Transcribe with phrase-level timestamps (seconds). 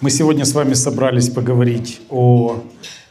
[0.00, 2.62] Мы сегодня с вами собрались поговорить о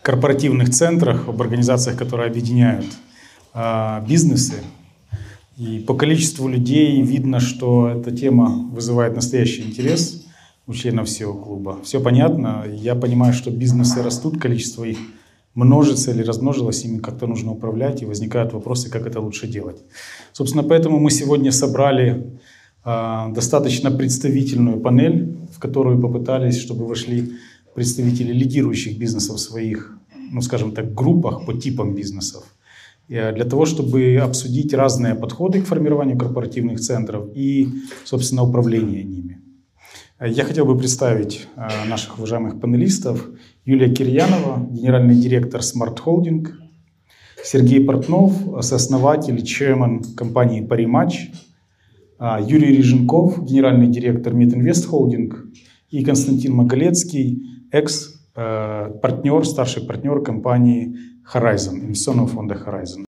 [0.01, 2.85] корпоративных центрах, об организациях, которые объединяют
[3.53, 4.63] э, бизнесы.
[5.57, 10.25] И по количеству людей видно, что эта тема вызывает настоящий интерес
[10.65, 11.77] у членов всего клуба.
[11.83, 12.63] Все понятно.
[12.71, 14.97] Я понимаю, что бизнесы растут, количество их
[15.55, 19.83] множится или размножилось, ими как-то нужно управлять, и возникают вопросы, как это лучше делать.
[20.31, 22.39] Собственно, поэтому мы сегодня собрали
[22.85, 27.33] э, достаточно представительную панель, в которую попытались, чтобы вошли
[27.73, 29.97] представители лидирующих бизнесов в своих,
[30.31, 32.43] ну скажем так, группах по типам бизнесов,
[33.09, 37.69] э, для того, чтобы обсудить разные подходы к формированию корпоративных центров и,
[38.05, 39.41] собственно, управление ними.
[40.19, 43.27] Я хотел бы представить э, наших уважаемых панелистов.
[43.65, 46.47] Юлия Кирьянова, генеральный директор Smart Holding,
[47.43, 51.46] Сергей Портнов, сооснователь, чермен компании а,
[52.19, 55.45] Юрий Риженков, генеральный директор Мединвест Холдинг,
[55.89, 60.97] и Константин Маголецкий, экс-партнер, старший партнер компании
[61.31, 63.05] Horizon, инвестиционного фонда Horizon.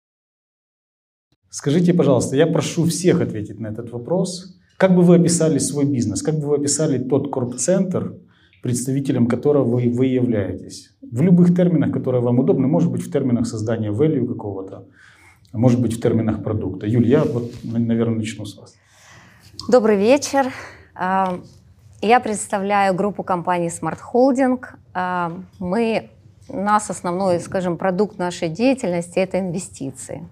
[1.49, 4.59] Скажите, пожалуйста, я прошу всех ответить на этот вопрос.
[4.77, 6.21] Как бы вы описали свой бизнес?
[6.21, 8.13] Как бы вы описали тот корп-центр,
[8.61, 10.91] представителем которого вы, вы являетесь?
[11.01, 14.85] В любых терминах, которые вам удобны, может быть в терминах создания value какого-то,
[15.51, 16.85] может быть в терминах продукта.
[16.85, 18.75] Юль, я вот, наверное, начну с вас.
[19.67, 20.51] Добрый вечер.
[20.95, 21.39] А,
[22.01, 24.65] я представляю группу компаний Smart Holding.
[24.95, 26.09] А, мы,
[26.47, 30.27] нас основной, скажем, продукт нашей деятельности– это инвестиции.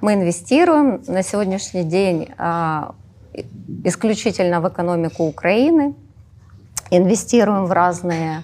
[0.00, 2.96] Мы инвестируем на сегодняшний день а,
[3.84, 5.94] исключительно в экономику Украины,
[6.90, 8.42] инвестируем в разные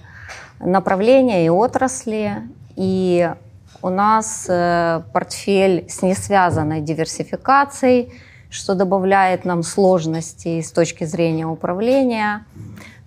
[0.61, 2.43] направления и отрасли,
[2.77, 3.29] и
[3.81, 8.13] у нас э, портфель с несвязанной диверсификацией–
[8.49, 12.45] что добавляет нам сложностей с точки зрения управления.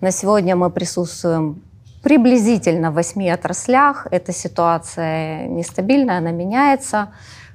[0.01, 1.61] На сегодня мы присутствуем
[2.01, 4.07] приблизительно в восьми отраслях.
[4.11, 7.09] Эта ситуация нестабильная, она меняется.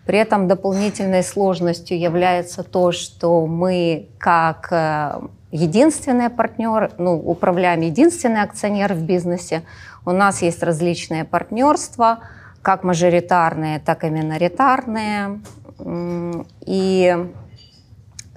[0.06, 8.40] При этом дополнительной сложностью является то, что мы как э, единственный партнер, ну, управляем единственный
[8.40, 9.64] акционер в бизнесе.
[10.06, 12.20] У нас есть различные партнерства,
[12.62, 15.40] как мажоритарные, так и миноритарные.
[16.64, 17.26] И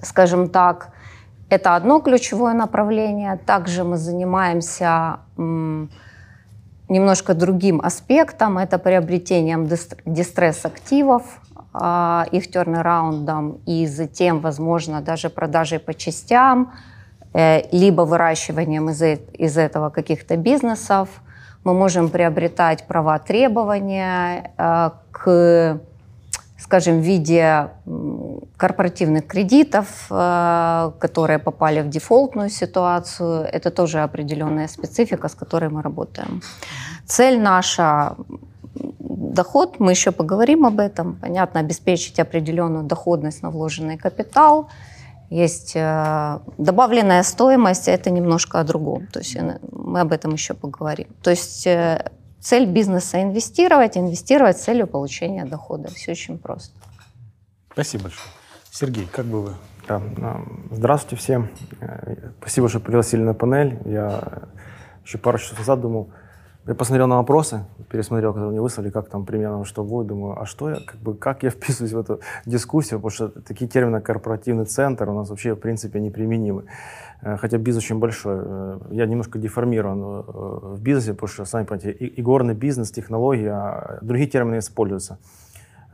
[0.02, 0.88] скажем так,
[1.48, 3.36] это одно ключевое направление.
[3.36, 5.20] Также мы занимаемся
[6.88, 8.58] немножко другим аспектом.
[8.58, 9.68] Это приобретением
[10.06, 11.22] дистресс-активов,
[11.74, 16.72] а, их тернераундом и затем, возможно, даже продажей по частям,
[17.32, 21.08] э, либо выращиванием из, из этого каких-то бизнесов.
[21.64, 25.80] Мы можем приобретать права требования э, к
[26.62, 27.68] скажем, в виде
[28.56, 33.44] корпоративных кредитов, э, которые попали в дефолтную ситуацию.
[33.52, 36.42] Это тоже определенная специфика, с которой мы работаем.
[37.06, 38.16] Цель наша
[39.34, 41.14] доход, мы еще поговорим об этом.
[41.20, 44.68] Понятно, обеспечить определенную доходность на вложенный капитал.
[45.30, 49.06] Есть э, добавленная стоимость, это немножко о другом.
[49.06, 51.06] То есть э, мы об этом еще поговорим.
[51.22, 51.66] То есть
[52.42, 55.88] Цель бизнеса– инвестировать, инвестировать с целью получения дохода.
[55.90, 56.74] Все очень просто.
[57.72, 58.41] Спасибо большое.
[58.74, 59.50] Сергей, как бы вы?
[59.86, 60.00] Да,
[60.70, 61.48] здравствуйте всем.
[62.40, 63.78] Спасибо, что пригласили на панель.
[63.84, 64.44] Я
[65.04, 66.08] еще пару часов назад думал,
[66.66, 70.46] я посмотрел на вопросы, пересмотрел, которые мне выслали, как там примерно что будет, думаю, а
[70.46, 74.64] что я, как бы, как я вписываюсь в эту дискуссию, потому что такие термины, корпоративный
[74.64, 76.64] центр, у нас вообще, в принципе, неприменимы.
[77.20, 78.36] Э, хотя бизнес очень большой.
[78.42, 80.22] Э, я немножко деформирован э,
[80.76, 85.18] в бизнесе, потому что, сами понимаете, игорный бизнес, технологии, а другие термины используются.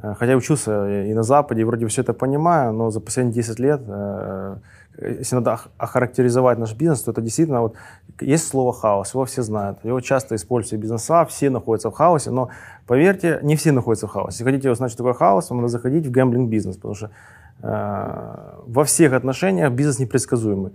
[0.00, 3.58] Хотя я учился и на Западе, и вроде все это понимаю, но за последние 10
[3.58, 3.80] лет,
[5.00, 7.74] если надо охарактеризовать наш бизнес, то это действительно вот
[8.20, 9.84] есть слово хаос, его все знают.
[9.84, 12.50] Его часто используют бизнеса, все находятся в хаосе, но
[12.86, 14.38] поверьте, не все находятся в хаосе.
[14.38, 17.10] Если хотите узнать, что такое хаос, вам надо заходить в гэмблинг бизнес, потому что
[17.62, 20.72] э, во всех отношениях бизнес непредсказуемый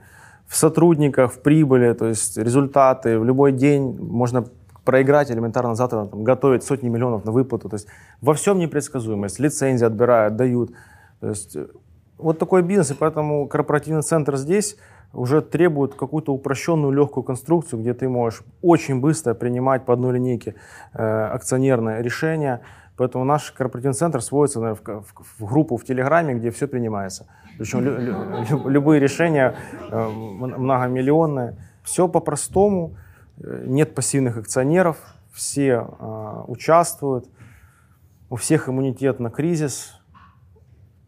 [0.47, 3.19] в сотрудниках, в прибыли, то есть результаты.
[3.19, 4.45] В любой день можно
[4.83, 7.69] проиграть элементарно завтра, там, готовить сотни миллионов на выплату.
[7.69, 7.87] То есть
[8.21, 9.39] во всем непредсказуемость.
[9.39, 10.71] Лицензии отбирают, дают.
[11.19, 11.67] То есть э,
[12.17, 14.77] вот такой бизнес, и поэтому корпоративный центр здесь
[15.13, 20.55] уже требует какую-то упрощенную легкую конструкцию, где ты можешь очень быстро принимать по одной линейке
[20.93, 22.61] э, акционерное решение.
[22.97, 27.27] Поэтому наш корпоративный центр сводится наверное, в, в, в группу в Телеграме, где все принимается.
[27.57, 29.55] Причем лю, лю, любые решения
[29.89, 31.57] э, многомиллионные.
[31.83, 32.95] Все по-простому,
[33.37, 34.97] нет пассивных акционеров,
[35.31, 37.27] все э, участвуют,
[38.29, 39.99] у всех иммунитет на кризис.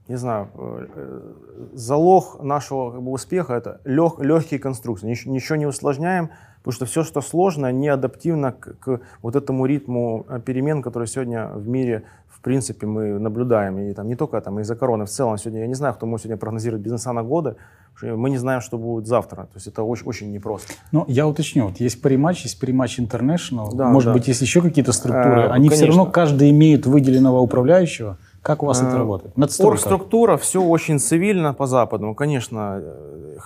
[0.08, 1.34] не знаю, э, э,
[1.74, 5.08] залог нашего как бы, успеха это лег, легкие конструкции.
[5.08, 6.30] Ничего, ничего не усложняем,
[6.60, 11.08] потому что все, что сложно, не адаптивно к, к вот этому ритму э, перемен, который
[11.08, 13.80] сегодня в мире в принципе мы наблюдаем.
[13.80, 16.26] И там не только там из-за короны, в целом сегодня, я не знаю, кто может
[16.26, 17.56] сегодня прогнозировать бизнеса на годы,
[18.02, 19.44] мы не знаем, что будет завтра.
[19.44, 20.74] То есть это очень, очень непросто.
[20.92, 21.68] Ну, я уточню.
[21.68, 23.74] Вот есть Париматч, есть Париматч International.
[23.74, 24.14] Да, Может да.
[24.14, 25.44] быть, есть еще какие-то структуры.
[25.44, 25.76] А, Они конечно.
[25.76, 28.18] все равно, каждый имеет выделенного управляющего.
[28.42, 29.36] Как у вас это э, работает?
[29.38, 29.74] Надстройка.
[29.74, 32.14] Оргструктура, все очень цивильно по западному.
[32.14, 32.80] Конечно,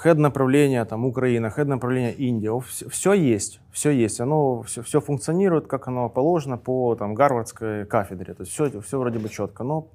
[0.03, 4.19] хед направления там Украина, хед направления Индия, все, все есть, все есть.
[4.19, 8.33] Оно все, все функционирует, как оно положено по там Гарвардской кафедре.
[8.33, 9.63] То есть все, все вроде бы четко.
[9.63, 9.87] Но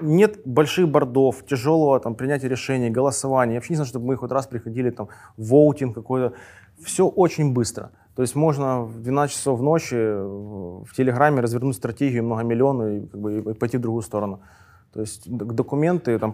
[0.00, 3.54] нет больших бордов, тяжелого там, принятия решений, голосования.
[3.54, 6.34] Я вообще не знаю, чтобы мы хоть раз приходили там воутинг какой-то.
[6.82, 7.90] Все очень быстро.
[8.14, 13.38] То есть можно в 12 часов ночи в Телеграме развернуть стратегию многомиллионную и, как бы,
[13.38, 14.40] и пойти в другую сторону.
[14.92, 16.32] То есть документы, там,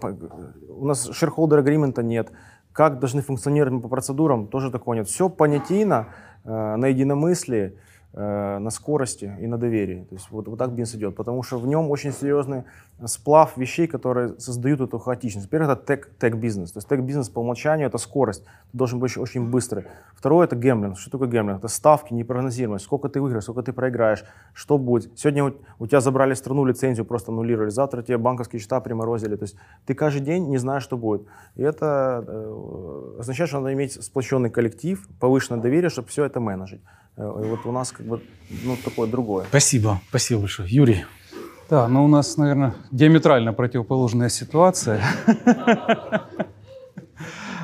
[0.68, 2.30] у нас shareholder агримента нет.
[2.72, 5.08] Как должны функционировать по процедурам, тоже такого нет.
[5.08, 6.08] Все понятийно,
[6.44, 7.78] э, на единомыслии.
[8.12, 10.04] Э, на скорости и на доверии.
[10.08, 12.64] То есть вот, вот так бизнес идет, потому что в нем очень серьезный
[13.06, 15.46] сплав вещей, которые создают эту хаотичность.
[15.46, 16.72] Во-первых, это тег, тег-бизнес.
[16.72, 19.84] То есть тег-бизнес по умолчанию это скорость, ты должен быть очень быстрый.
[20.16, 20.98] Второе это гемблинг.
[20.98, 21.60] Что такое гемблинг?
[21.60, 22.84] Это ставки, непрогнозируемость.
[22.84, 24.24] Сколько ты выиграешь, сколько ты проиграешь,
[24.54, 25.16] что будет.
[25.16, 29.36] Сегодня у, у тебя забрали страну, лицензию просто аннулировали, завтра тебе банковские счета приморозили.
[29.36, 31.28] То есть ты каждый день не знаешь, что будет.
[31.54, 36.80] И это э, означает, что надо иметь сплоченный коллектив, повышенное доверие, чтобы все это менеджить.
[37.16, 38.22] Э, и вот у нас как бы
[38.64, 39.46] ну, такое другое.
[39.48, 40.68] Спасибо, спасибо большое.
[40.68, 41.04] Юрий.
[41.68, 45.00] Да, но у нас, наверное, диаметрально противоположная ситуация.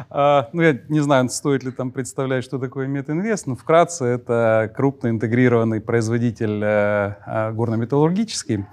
[0.08, 4.72] А, ну, я не знаю, стоит ли там представлять, что такое Метинвест, но вкратце это
[4.74, 8.64] крупно интегрированный производитель э, э, горно-металлургический.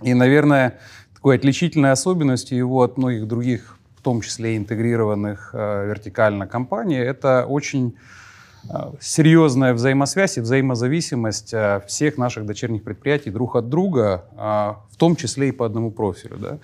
[0.00, 0.80] И, наверное,
[1.14, 7.94] такой отличительной особенностью его от многих других, в том числе интегрированных вертикально компаний, это очень
[7.94, 7.98] Э,
[9.00, 14.36] серьезная взаимосвязь и взаимозависимость э, всех наших дочерних предприятий друг от друга, э,
[14.90, 16.36] в том числе и по одному профилю.
[16.38, 16.58] Да?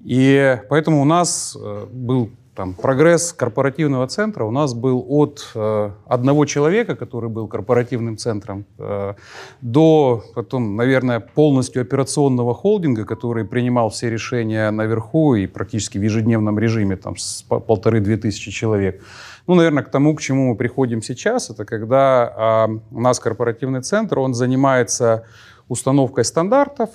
[0.00, 1.56] И поэтому у нас
[1.90, 8.16] был там, прогресс корпоративного центра у нас был от э, одного человека, который был корпоративным
[8.16, 9.14] центром, э,
[9.60, 16.58] до потом, наверное, полностью операционного холдинга, который принимал все решения наверху и практически в ежедневном
[16.58, 19.04] режиме там, с полторы-две тысячи человек.
[19.48, 23.80] Ну, наверное, к тому, к чему мы приходим сейчас, это когда э, у нас корпоративный
[23.80, 25.24] центр, он занимается
[25.68, 26.90] установкой стандартов,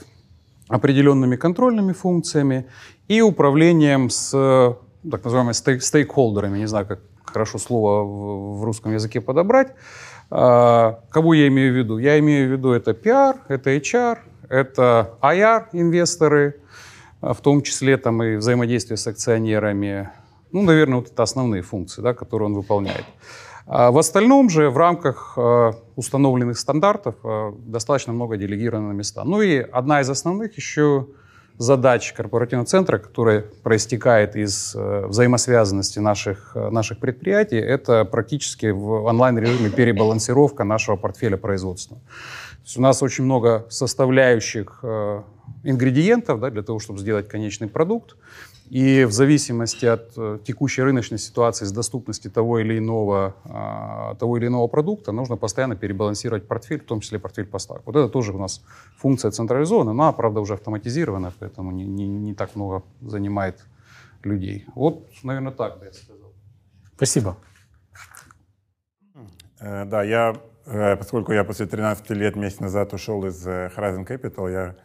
[0.70, 2.68] определенными контрольными функциями
[3.08, 4.78] и управлением с
[5.10, 9.74] так называемыми стейк стейкхолдерами, не знаю, как хорошо слово в, в русском языке подобрать.
[10.30, 11.98] А, кого я имею в виду?
[11.98, 16.62] Я имею в виду это PR, это HR, это IR-инвесторы,
[17.20, 20.12] в том числе там и взаимодействие с акционерами.
[20.54, 23.06] Ну, наверное, вот это основные функции, да, которые он выполняет.
[23.66, 29.24] А в остальном же в рамках э, установленных стандартов э, достаточно много делегировано на места.
[29.24, 31.08] Ну и одна из основных еще
[31.58, 39.70] задач корпоративного центра, которая проистекает из э, взаимосвязанности наших, наших предприятий, это практически в онлайн-режиме
[39.70, 41.98] перебалансировка нашего портфеля производства.
[41.98, 44.84] То есть у нас очень много составляющих
[45.64, 48.16] ингредиентов да, для того, чтобы сделать конечный продукт.
[48.70, 54.38] И в зависимости от э, текущей рыночной ситуации с доступности того или иного, а, того
[54.38, 57.86] или иного продукта нужно постоянно перебалансировать портфель, в том числе портфель поставок.
[57.86, 58.64] Вот это тоже у нас
[58.98, 63.64] функция централизованная, она, правда, уже автоматизирована, поэтому не, не, не так много занимает
[64.24, 64.66] людей.
[64.76, 66.32] Вот, наверное, так бы я сказал.
[66.96, 67.38] Спасибо.
[69.60, 74.52] Э, да, я, э, поскольку я после 13 лет месяц назад ушел из Horizon Capital,
[74.52, 74.76] я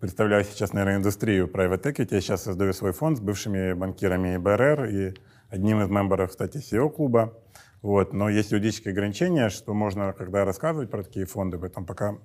[0.00, 2.14] представляю сейчас, наверное, индустрию private equity.
[2.14, 5.14] Я сейчас создаю свой фонд с бывшими банкирами БРР и
[5.48, 7.34] одним из мемберов, кстати, CEO-клуба.
[7.82, 8.12] Вот.
[8.12, 12.16] Но есть юридическое ограничение, что можно, когда рассказывать про такие фонды, поэтому пока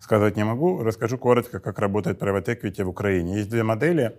[0.00, 0.82] сказать не могу.
[0.82, 3.36] Расскажу коротко, как работает private equity в Украине.
[3.36, 4.16] Есть две модели.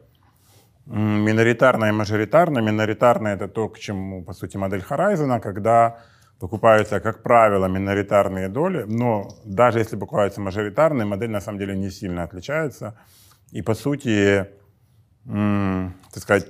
[0.86, 2.62] Миноритарная и мажоритарная.
[2.62, 6.00] Миноритарная— это то, к чему, по сути, модель Horizon, когда
[6.40, 11.92] покупаются, как правило, миноритарные доли, но даже если покупаются мажоритарные, модель на самом деле не
[11.92, 12.98] сильно отличается.
[13.52, 14.48] И по сути,
[15.26, 16.48] так сказать,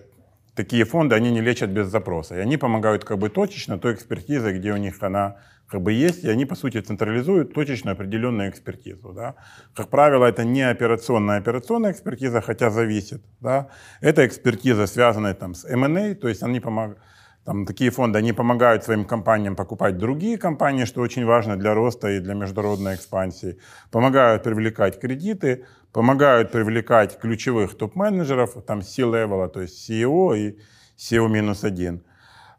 [0.55, 2.35] такие фонды, они не лечат без запроса.
[2.35, 6.23] И они помогают как бы точечно той экспертизой, где у них она как бы есть,
[6.23, 9.13] и они, по сути, централизуют точечно определенную экспертизу.
[9.13, 9.35] Да.
[9.75, 13.23] Как правило, это не операционная операционная экспертиза, хотя зависит.
[13.39, 13.69] Да.
[14.01, 16.99] Это экспертиза, связанная там, с M&A, то есть они помогают
[17.45, 22.09] там, такие фонды, они помогают своим компаниям покупать другие компании, что очень важно для роста
[22.09, 23.57] и для международной экспансии.
[23.91, 30.59] Помогают привлекать кредиты, помогают привлекать ключевых топ-менеджеров, там C-level, то есть CEO и
[30.97, 32.01] CEO-1.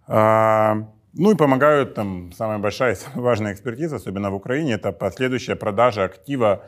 [0.08, 4.92] А, ну и помогают, там, самая большая и самая важная экспертиза, особенно в Украине, это
[4.92, 6.64] последующая продажа актива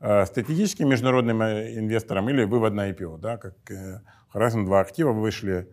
[0.00, 3.18] э, стратегическим международным э, инвесторам или вывод на IPO.
[3.18, 4.00] Да, как э,
[4.32, 5.68] Horizon 2 актива вышли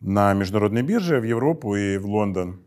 [0.00, 2.60] на международной бирже в Европу и в Лондон.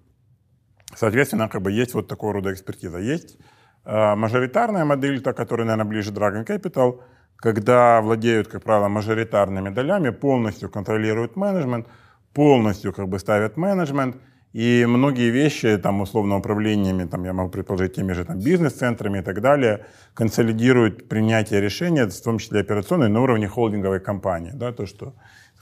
[0.96, 2.98] Соответственно, как бы есть вот такого рода экспертиза.
[2.98, 3.38] Есть
[3.86, 7.02] э, мажоритарная модель, та, которая, наверное, ближе Dragon Capital,
[7.38, 11.88] когда владеют, как правило, мажоритарными долями, полностью контролируют менеджмент,
[12.34, 14.18] полностью как бы ставят менеджмент,
[14.54, 19.22] и многие вещи, там, условно, управлениями, там, я могу предположить, теми же там, бизнес-центрами и
[19.22, 24.52] так далее, консолидируют принятие решения, в том числе операционной, на уровне холдинговой компании.
[24.54, 25.14] Да, то, что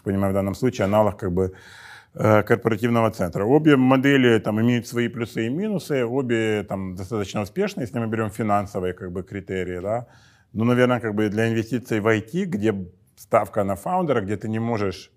[0.10, 1.54] понимаю, в данном случае аналог как бы
[2.16, 3.46] э, корпоративного центра.
[3.46, 8.30] Обе модели там, имеют свои плюсы и минусы, обе там, достаточно успешны, если мы берем
[8.30, 9.80] финансовые как бы, критерии.
[9.80, 10.08] Да?
[10.54, 12.74] Ну, наверное, как бы для инвестиций в IT, где
[13.16, 15.12] ставка на фаундера, где ты не можешь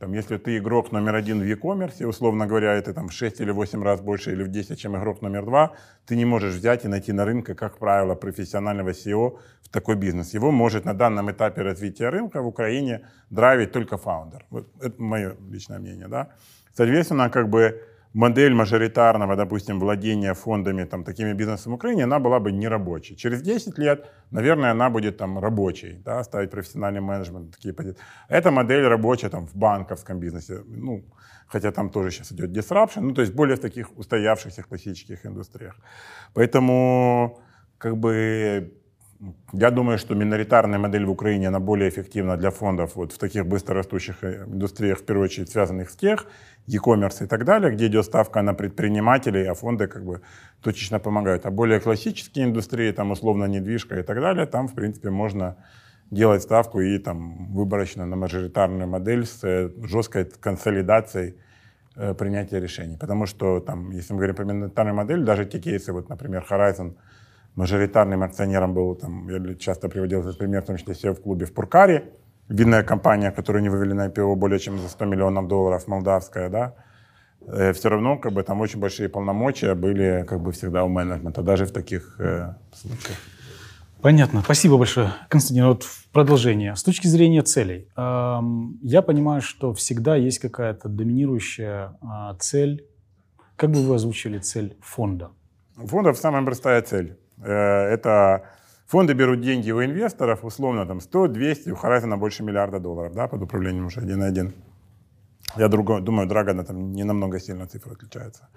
[0.00, 3.50] там, если ты игрок номер один в e-commerce, условно говоря, это там в 6 или
[3.50, 5.72] 8 раз больше или в 10, чем игрок номер два,
[6.06, 10.34] ты не можешь взять и найти на рынке, как правило, профессионального SEO в такой бизнес.
[10.34, 14.46] Его может на данном этапе развития рынка в Украине драйвить только фаундер.
[14.50, 16.08] Вот это мое личное мнение.
[16.08, 16.28] Да?
[16.72, 22.40] Соответственно, как бы модель мажоритарного, допустим, владения фондами, там, такими бизнесами в Украине, она была
[22.40, 23.16] бы не рабочей.
[23.16, 27.52] Через 10 лет, наверное, она будет там рабочей, да, ставить профессиональный менеджмент.
[27.52, 28.02] Такие позиции.
[28.28, 31.04] Эта модель рабочая там в банковском бизнесе, ну,
[31.46, 35.76] хотя там тоже сейчас идет disruption, ну, то есть более в таких устоявшихся классических индустриях.
[36.34, 37.38] Поэтому,
[37.78, 38.72] как бы,
[39.52, 43.46] я думаю, что миноритарная модель в Украине, она более эффективна для фондов вот в таких
[43.46, 46.26] быстрорастущих э, индустриях, в первую очередь связанных с тех,
[46.66, 50.22] e-commerce и так далее, где идет ставка на предпринимателей, а фонды как бы
[50.62, 51.44] точечно помогают.
[51.44, 55.56] А более классические индустрии, там условно недвижка и так далее, там в принципе можно
[56.10, 61.34] делать ставку и там выборочно на мажоритарную модель с э, жесткой консолидацией
[61.94, 62.96] э, принятия решений.
[62.96, 66.94] Потому что там, если мы говорим про миноритарную модель, даже те кейсы, вот, например, Horizon,
[67.56, 71.46] мажоритарным акционером был, там, я часто приводил этот пример, в том числе сел в клубе
[71.46, 72.12] в Пуркаре,
[72.48, 76.74] видная компания, которую не вывели на IPO более чем за 100 миллионов долларов, молдавская, да,
[77.46, 81.42] э, все равно как бы там очень большие полномочия были как бы всегда у менеджмента,
[81.42, 83.18] даже в таких э, случаях.
[84.02, 84.40] Понятно.
[84.42, 85.66] Спасибо большое, Константин.
[85.66, 86.74] Вот в продолжение.
[86.74, 87.88] С точки зрения целей.
[87.96, 92.86] Эм, я понимаю, что всегда есть какая-то доминирующая э, цель.
[93.56, 95.32] Как бы вы озвучили цель фонда?
[95.76, 97.18] У фондов самая простая цель.
[97.42, 98.44] Э, это
[98.90, 103.28] Фонды берут деньги у инвесторов, условно, там 100, 200, у Horizon больше миллиарда долларов, да,
[103.28, 104.52] под управлением уже один на один.
[105.56, 108.48] Я друго, думаю, Драгона там не намного сильно цифры отличаются.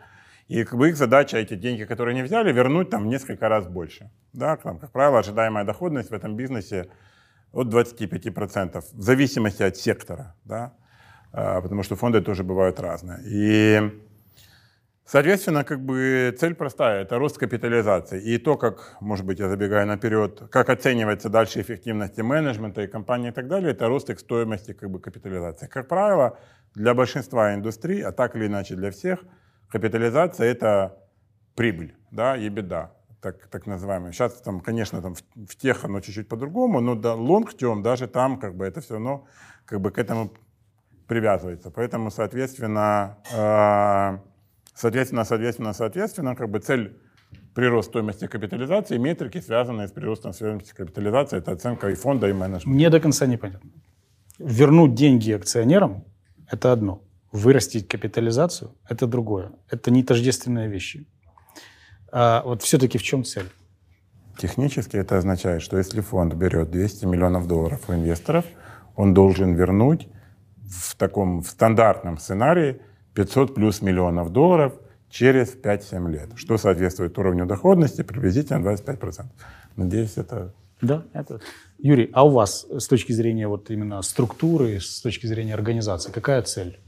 [0.47, 4.09] И как бы их задача эти деньги, которые они взяли, вернуть там несколько раз больше.
[4.33, 6.89] Да, там, как правило, ожидаемая доходность в этом бизнесе
[7.51, 10.73] от 25%, в зависимости от сектора, да,
[11.31, 13.19] а, потому что фонды тоже бывают разные.
[13.23, 14.03] И
[15.05, 18.21] Соответственно, как бы цель простая, это рост капитализации.
[18.21, 23.29] И то, как, может быть, я забегаю наперед, как оценивается дальше эффективность менеджмента и компании
[23.29, 25.67] и так далее, это рост их стоимости как бы, капитализации.
[25.67, 26.39] Как правило,
[26.73, 29.19] для большинства индустрий, а так или иначе для всех,
[29.69, 30.97] капитализация– это
[31.55, 34.13] прибыль, да, и беда, так, так называемая.
[34.13, 38.39] Сейчас, там, конечно, там, в, в тех оно чуть-чуть по-другому, но да, long-term даже там
[38.39, 39.27] как бы, это все равно
[39.65, 40.31] как бы, к этому
[41.07, 41.71] привязывается.
[41.71, 44.32] Поэтому, соответственно, э-
[44.75, 46.97] Соответственно, соответственно, соответственно, как бы цель
[47.53, 52.69] прирост стоимости капитализации, метрики, связанные с приростом стоимости капитализации, это оценка и фонда, и менеджмента.
[52.69, 53.69] Мне до конца непонятно.
[54.39, 56.03] Вернуть деньги акционерам–
[56.51, 57.03] это одно.
[57.31, 59.51] Вырастить капитализацию– это другое.
[59.69, 61.07] Это не тождественные вещи.
[62.11, 63.49] А вот все-таки в чем цель?
[64.39, 68.45] Технически это означает, что если фонд берет 200 миллионов долларов у инвесторов,
[68.95, 70.07] он должен вернуть
[70.65, 72.81] в таком в стандартном сценарии–
[73.13, 74.73] 500 плюс миллионов долларов
[75.09, 79.25] через 5-7 лет, что соответствует уровню доходности приблизительно 25%.
[79.75, 80.53] Надеюсь, это...
[80.81, 81.39] Да, это...
[81.77, 86.41] Юрий, а у вас с точки зрения вот именно структуры, с точки зрения организации, какая
[86.41, 86.79] цель?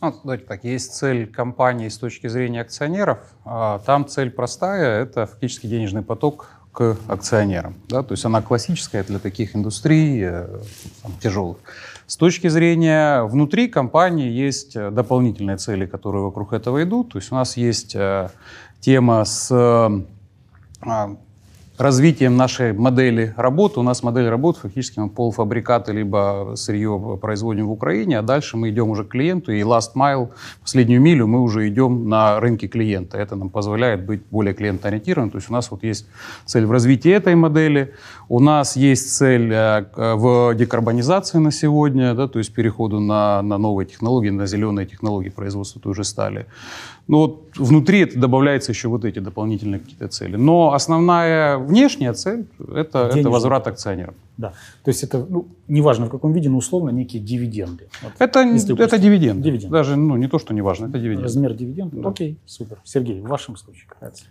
[0.00, 3.18] Ну, давайте так, есть цель компании с точки зрения акционеров.
[3.44, 7.74] А там цель простая, это фактически денежный поток к акционерам.
[7.88, 8.02] Да?
[8.02, 10.48] То есть она классическая для таких индустрий э,
[11.02, 11.58] там, тяжелых.
[12.10, 17.12] С точки зрения внутри компании есть э, дополнительные цели, которые вокруг этого идут.
[17.12, 18.30] То есть у нас есть э,
[18.80, 19.48] тема с
[21.80, 23.80] развитием нашей модели работы.
[23.80, 28.68] У нас модель работы фактически мы полуфабрикаты либо сырье производим в Украине, а дальше мы
[28.68, 30.28] идем уже к клиенту, и last mile,
[30.60, 33.16] последнюю милю мы уже идем на рынке клиента.
[33.16, 35.30] Это нам позволяет быть более клиентоориентированным.
[35.30, 36.06] То есть у нас вот есть
[36.44, 37.94] цель в развитии этой модели,
[38.30, 43.58] у нас есть цель э, в декарбонизации на сегодня, да, то есть переходу на, на
[43.58, 46.46] новые технологии, на зеленые технологии производства той же стали.
[47.08, 50.36] Ну вот внутри это добавляется еще вот эти дополнительные какие-то цели.
[50.36, 54.14] Но основная внешняя цель это, это возврат акционерам.
[54.36, 54.52] Да.
[54.84, 57.88] То есть это, ну, неважно в каком виде, но условно некие дивиденды.
[58.00, 59.42] Вот, это, это дивиденды.
[59.42, 59.72] дивиденды.
[59.72, 61.24] Даже ну, не то, что не важно, это дивиденды.
[61.24, 62.00] Размер дивидендов?
[62.00, 62.08] Да.
[62.10, 62.78] Окей, супер.
[62.84, 64.28] Сергей, в вашем случае какая цель?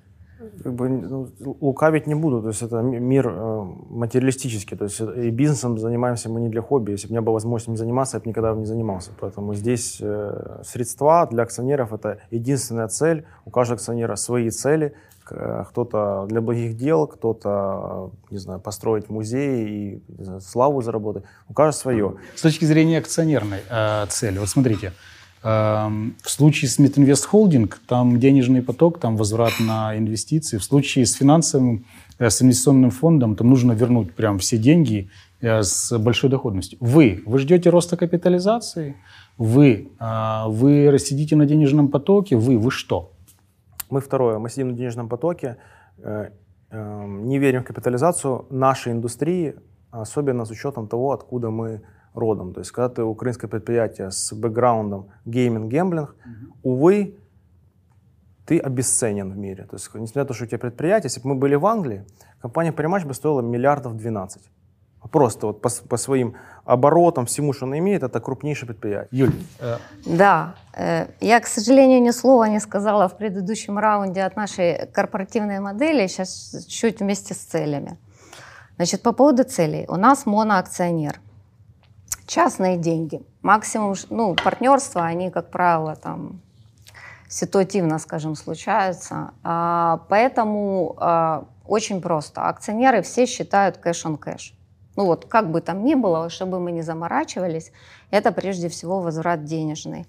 [0.64, 5.30] Как бы, ну, лукавить не буду, то есть это мир э, материалистический, то есть и
[5.30, 8.22] бизнесом занимаемся мы не для хобби, если бы у меня была возможность им заниматься, я
[8.22, 13.76] бы никогда не занимался, поэтому здесь э, средства для акционеров это единственная цель, у каждого
[13.76, 14.94] акционера свои цели,
[15.30, 21.54] э, кто-то для благих дел, кто-то, не знаю, построить музей и знаю, славу заработать, у
[21.54, 22.16] каждого свое.
[22.36, 24.94] С точки зрения акционерной э, цели, вот смотрите,
[25.42, 30.58] в случае с Метинвест Holding там денежный поток, там возврат на инвестиции.
[30.58, 31.86] В случае с финансовым,
[32.20, 35.10] э, с инвестиционным фондом, там нужно вернуть прям все деньги
[35.42, 36.78] э, с большой доходностью.
[36.82, 38.96] Вы, вы ждете роста капитализации,
[39.38, 43.14] вы, э, вы сидите на денежном потоке, вы, вы что?
[43.90, 45.56] Мы второе, мы сидим на денежном потоке,
[46.72, 49.56] не верим в капитализацию нашей индустрии,
[49.90, 51.82] особенно с учетом того, откуда мы
[52.20, 52.54] родом.
[52.54, 56.74] То есть, когда ты украинское предприятие с бэкграундом гейминг, гемблинг, угу.
[56.74, 57.16] увы,
[58.50, 59.66] ты обесценен в мире.
[59.66, 62.04] То есть, несмотря на то, что у тебя предприятие, если бы мы были в Англии,
[62.42, 64.42] компания Примач бы стоила миллиардов 12.
[65.12, 66.36] Просто вот по, по своим
[66.66, 69.08] оборотам, всему, что она имеет, это крупнейшее предприятие.
[69.12, 69.34] Юль.
[69.60, 69.78] Э...
[70.06, 70.56] Да.
[70.76, 76.08] Э, я, к сожалению, ни слова не сказала в предыдущем раунде от нашей корпоративной модели.
[76.08, 77.98] Сейчас чуть вместе с целями.
[78.78, 79.86] Значит, по поводу целей.
[79.88, 81.20] У нас моноакционер–
[82.30, 83.22] частные деньги.
[83.42, 86.42] Максимум, ну, партнерства, они, как правило, там
[87.28, 89.32] ситуативно, скажем, случаются.
[89.44, 92.48] А, поэтому а, очень просто.
[92.48, 94.54] Акционеры все считают кэш on кэш.
[94.96, 97.72] Ну вот, как бы там ни было, чтобы мы не заморачивались,
[98.12, 100.06] это прежде всего возврат денежный.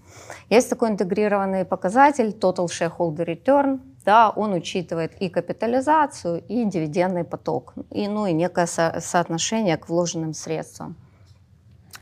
[0.49, 3.81] Есть такой интегрированный показатель Total Shareholder Return.
[4.05, 9.89] Да, он учитывает и капитализацию, и дивидендный поток, и, ну, и некое со- соотношение к
[9.89, 10.97] вложенным средствам.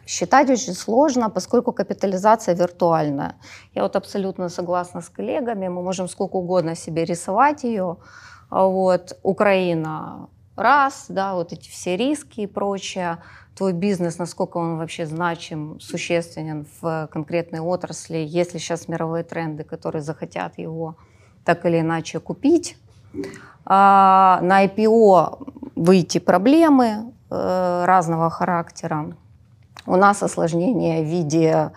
[0.09, 3.35] Считать очень сложно, поскольку капитализация виртуальная.
[3.75, 7.99] Я вот абсолютно согласна с коллегами, мы можем сколько угодно себе рисовать ее.
[8.51, 13.19] Вот, Украина раз, да, вот эти все риски и прочее,
[13.55, 19.63] твой бизнес, насколько он вообще значим, существенен в конкретной отрасли, есть ли сейчас мировые тренды,
[19.63, 20.97] которые захотят его
[21.45, 22.79] так или иначе купить.
[23.67, 29.15] А на IPO выйти проблемы э, разного характера.
[29.89, 31.71] У нас осложнение в виде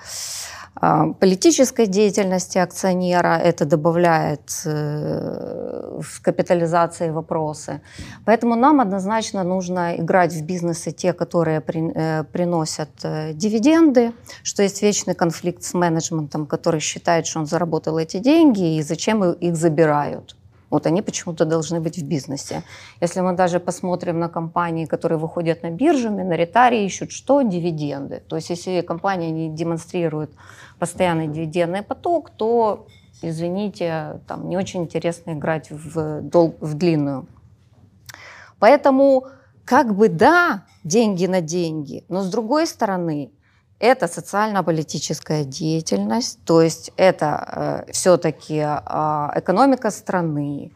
[0.76, 7.82] а, политической деятельности акционера, это добавляет э, в капитализации вопросы.
[8.26, 14.12] Поэтому нам однозначно нужно играть в бизнесы те, которые э, приносят э, дивиденды,
[14.44, 19.24] что есть вечный конфликт с менеджментом, который считает, что он заработал эти деньги и зачем
[19.24, 20.36] их забирают.
[20.72, 22.64] Вот они почему-то должны быть в бизнесе.
[23.02, 27.42] Если мы даже посмотрим на компании, которые выходят на биржу, миноритарии ищут что?
[27.42, 28.24] Дивиденды.
[28.28, 30.32] То есть если компания не демонстрирует
[30.80, 32.88] постоянный дивидендный поток, то,
[33.22, 37.28] извините, там не очень интересно играть в, дол- в длинную.
[38.58, 39.28] Поэтому
[39.66, 43.32] как бы да, деньги на деньги, но с другой стороны,
[43.82, 48.78] это социально-политическая деятельность, то есть это э, все-таки э,
[49.36, 50.72] экономика страны,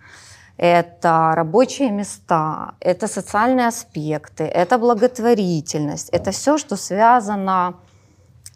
[0.57, 7.75] это рабочие места, это социальные аспекты, это благотворительность, это все, что связано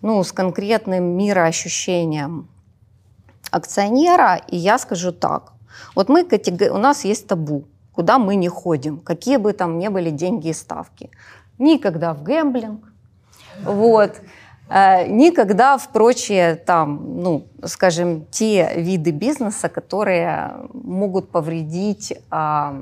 [0.02, 2.48] ну, с конкретным мироощущением
[3.52, 4.42] акционера.
[4.48, 5.54] И я скажу так,
[5.96, 6.28] вот мы,
[6.72, 10.54] у нас есть табу, куда мы не ходим, какие бы там ни были деньги и
[10.54, 11.12] ставки.
[11.60, 12.90] Никогда в гэмблинг,
[13.64, 14.22] вот.
[14.70, 22.76] Э, никогда в прочие, там, ну, скажем, те виды бизнеса, которые могут повредить, а,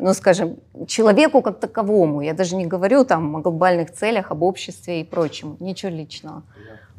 [0.00, 0.56] ну, скажем,
[0.88, 2.20] человеку как таковому.
[2.20, 5.56] Я даже не говорю там о глобальных целях, об обществе и прочем.
[5.60, 6.42] Ничего личного.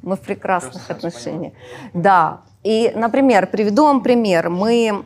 [0.02, 1.54] Мы в прекрасных отношениях.
[1.94, 2.42] Да.
[2.64, 4.50] И, например, приведу вам пример.
[4.50, 5.04] Мы,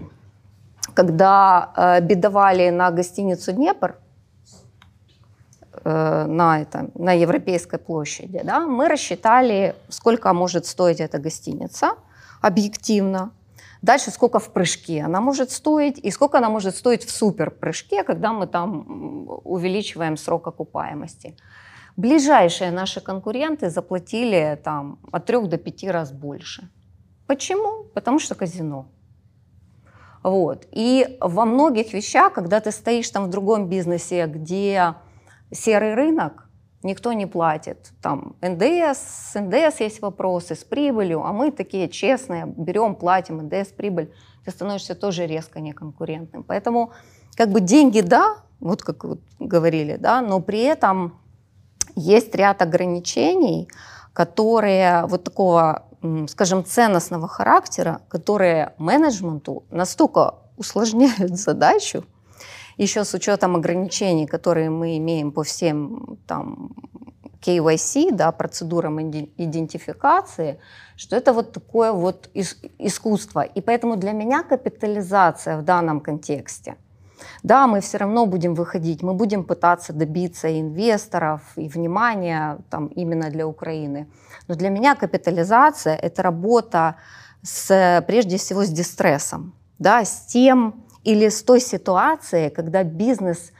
[0.93, 3.95] когда э, бедовали на гостиницу «Днепр»,
[5.83, 11.91] на, это, на Европейской площади, да, мы рассчитали, сколько может стоить эта гостиница
[12.41, 13.31] объективно,
[13.81, 18.03] Дальше сколько в прыжке она может стоить и сколько она может стоить в супер прыжке,
[18.03, 21.37] когда мы там увеличиваем срок окупаемости.
[21.95, 26.69] Ближайшие наши конкуренты заплатили там от 3 до 5 раз больше.
[27.25, 27.85] Почему?
[27.93, 28.87] Потому что казино.
[30.23, 30.67] Вот.
[30.71, 34.95] И во многих вещах, когда ты стоишь там в другом бизнесе, где
[35.51, 36.49] серый рынок,
[36.83, 37.91] никто не платит.
[38.01, 43.69] Там НДС, с НДС есть вопросы, с прибылью, а мы такие честные, берем, платим НДС,
[43.69, 44.13] прибыль,
[44.45, 46.43] ты становишься тоже резко неконкурентным.
[46.43, 46.91] Поэтому
[47.35, 51.19] как бы деньги, да, вот как вот говорили, да, но при этом
[51.95, 53.67] есть ряд ограничений,
[54.13, 55.85] которые вот такого,
[56.27, 62.05] скажем, ценностного характера, которые менеджменту настолько усложняют задачу,
[62.79, 66.71] еще с учетом ограничений, которые мы имеем по всем там,
[67.41, 70.59] KYC, да, процедурам идентификации,
[70.95, 72.29] что это вот такое вот
[72.79, 73.41] искусство.
[73.41, 76.75] И поэтому для меня капитализация в данном контексте,
[77.43, 83.29] да, мы все равно будем выходить, мы будем пытаться добиться инвесторов и внимания там, именно
[83.29, 84.07] для Украины.
[84.47, 86.95] Но для меня капитализация– это работа
[87.41, 93.51] с, прежде всего с дистрессом, да, с тем, или с той ситуацией, когда бизнес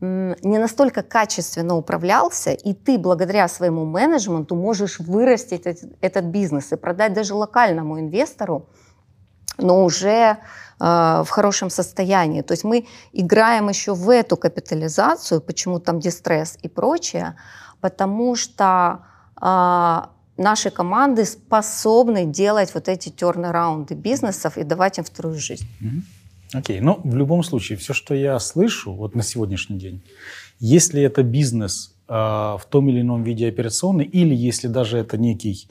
[0.00, 5.62] не настолько качественно управлялся, и ты благодаря своему менеджменту можешь вырастить
[6.00, 8.66] этот, бизнес и продать даже локальному инвестору,
[9.58, 10.36] но уже э,
[10.78, 12.42] в хорошем состоянии.
[12.42, 17.34] То есть мы играем еще в эту капитализацию, почему там дистресс и прочее,
[17.80, 19.04] потому что
[19.40, 20.02] э,
[20.36, 25.66] наши команды способны делать вот эти тернараунды бизнесов и давать им вторую жизнь.
[25.80, 26.17] Mm-hmm.
[26.52, 30.02] Окей, но в любом случае, все, что я слышу вот на сегодняшний день,
[30.58, 35.68] если это бизнес э, в том или ином виде операционный, или если даже это некий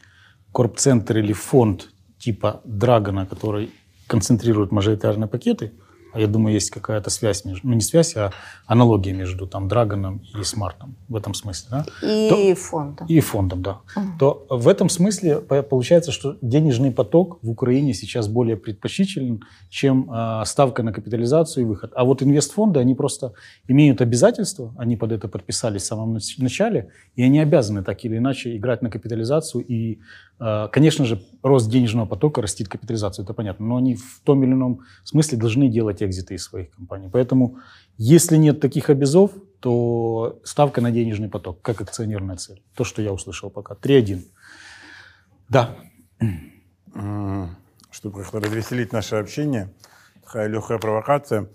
[0.52, 3.72] корп-центр или фонд типа Драгона, который
[4.08, 5.87] концентрирует мажоритарные пакеты– а
[6.18, 8.32] я думаю, есть какая-то связь между, ну не связь, а
[8.66, 11.86] аналогия между там Драгоном и Смартом в этом смысле, да?
[12.02, 13.08] И то, фондом.
[13.08, 13.80] И фондом, да.
[13.96, 14.06] Угу.
[14.20, 20.44] То в этом смысле получается, что денежный поток в Украине сейчас более предпочтителен, чем э,
[20.46, 21.92] ставка на капитализацию и выход.
[21.96, 23.34] А вот инвестфонды, они просто
[23.68, 28.56] имеют обязательства, они под это подписались в самом начале, и они обязаны так или иначе
[28.56, 30.00] играть на капитализацию и
[30.40, 34.82] конечно же, рост денежного потока растит капитализацию, это понятно, но они в том или ином
[35.04, 37.10] смысле должны делать экзиты из своих компаний.
[37.12, 37.58] Поэтому,
[37.98, 42.62] если нет таких обязов, то ставка на денежный поток, как акционерная цель.
[42.76, 43.74] То, что я услышал пока.
[43.76, 44.22] 3-1.
[45.50, 45.76] Да.
[47.90, 49.74] Чтобы как-то развеселить наше общение,
[50.24, 51.50] такая легкая провокация.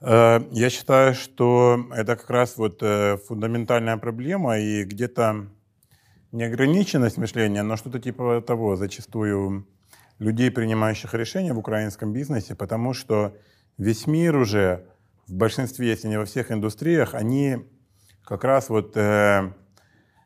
[0.00, 5.46] Э, я считаю, что это как раз вот э, фундаментальная проблема, и где-то
[6.32, 9.66] неограниченность мышления, но что-то типа того зачастую
[10.18, 13.36] людей, принимающих решения в украинском бизнесе, потому что
[13.78, 14.86] весь мир уже
[15.26, 17.58] в большинстве, если не во всех индустриях, они
[18.24, 19.52] как раз вот э,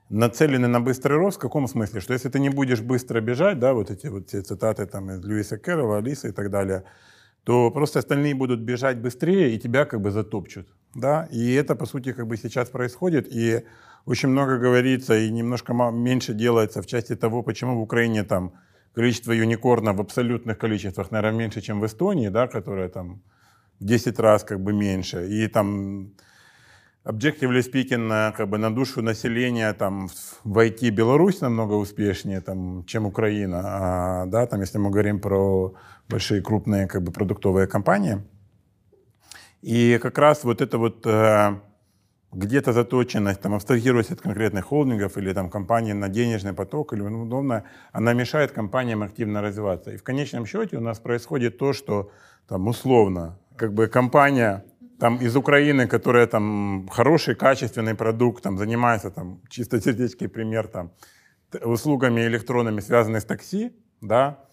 [0.08, 1.38] нацелены на быстрый рост.
[1.38, 2.00] В каком смысле?
[2.00, 5.24] Что если ты не будешь быстро бежать, да, вот эти вот все цитаты там из
[5.24, 6.84] Льюиса Кэрролла, Алисы и так далее,
[7.44, 10.68] то просто остальные будут бежать быстрее и тебя как бы затопчут.
[10.94, 11.28] Да?
[11.30, 13.26] И это, по сути, как бы сейчас происходит.
[13.30, 13.64] И
[14.06, 18.52] очень много говорится и немножко меньше делается в части того, почему в Украине там
[18.94, 23.22] количество юникорнов в абсолютных количествах, наверное, меньше, чем в Эстонии, да, которая там
[23.80, 25.26] в 10 раз как бы меньше.
[25.28, 26.12] И там
[27.04, 30.08] objectively speaking, как бы на душу населения там
[30.44, 35.74] в IT Беларусь намного успешнее, там, чем Украина, а, да, там, если мы говорим про
[36.08, 38.22] большие крупные как бы продуктовые компании.
[39.64, 41.54] И как раз вот это вот э,
[42.32, 47.64] где-то заточенность, там, абстрагируясь от конкретных холдингов или там, компании на денежный поток или удобно,
[47.90, 49.90] она мешает компаниям активно развиваться.
[49.92, 52.10] И в конечном счете у нас происходит то, что
[52.46, 54.66] там, условно, как бы компания
[55.00, 60.92] там, из Украины, которая там, хороший, качественный продукт, там, занимается, там, чисто сердечный пример, там,
[61.62, 63.72] услугами электронными, связанными с такси,
[64.02, 64.44] да,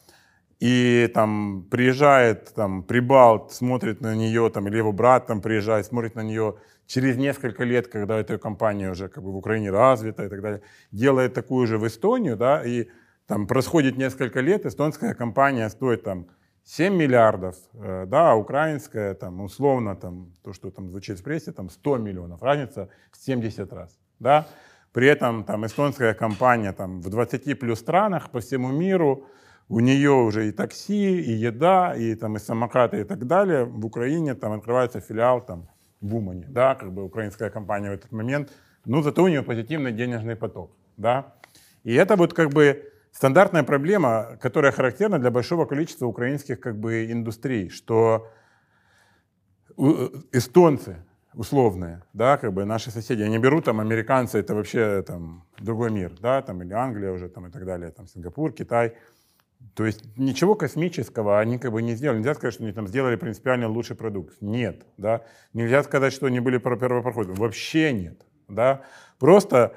[0.62, 6.14] и там приезжает там Прибалт, смотрит на нее, там, или его брат там приезжает, смотрит
[6.14, 10.30] на нее через несколько лет, когда эта компания уже как бы в Украине развита и
[10.30, 12.90] так далее, делает такую же в Эстонию, да, и
[13.26, 16.28] там происходит несколько лет, эстонская компания стоит там
[16.64, 21.52] 7 миллиардов, э, да, а украинская там условно там то, что там звучит в прессе,
[21.52, 24.48] там 100 миллионов, разница в 70 раз, да.
[24.94, 29.26] При этом там эстонская компания там в 20 плюс странах по всему миру,
[29.72, 33.64] у нее уже и такси, и еда, и там и самокаты и так далее.
[33.64, 35.70] В Украине там открывается филиал там
[36.02, 38.52] в Умане, да, как бы украинская компания в этот момент,
[38.86, 41.36] но зато у нее позитивный денежный поток, да.
[41.84, 47.10] И это вот как бы стандартная проблема, которая характерна для большого количества украинских как бы,
[47.10, 48.28] индустрий, что
[49.78, 50.98] э, эстонцы,
[51.34, 56.12] условные, да, как бы наши соседи, они берут там американцы, это вообще там другой мир,
[56.20, 58.96] да, там или Англия уже там и так далее, там Сингапур, Китай.
[59.76, 62.18] То есть ничего космического они как бы не сделали.
[62.18, 64.36] Нельзя сказать, что они там сделали принципиально лучший продукт.
[64.42, 65.24] Нет, да.
[65.54, 67.34] Нельзя сказать, что они были первопроходцы.
[67.34, 68.82] Вообще нет, да.
[69.18, 69.76] Просто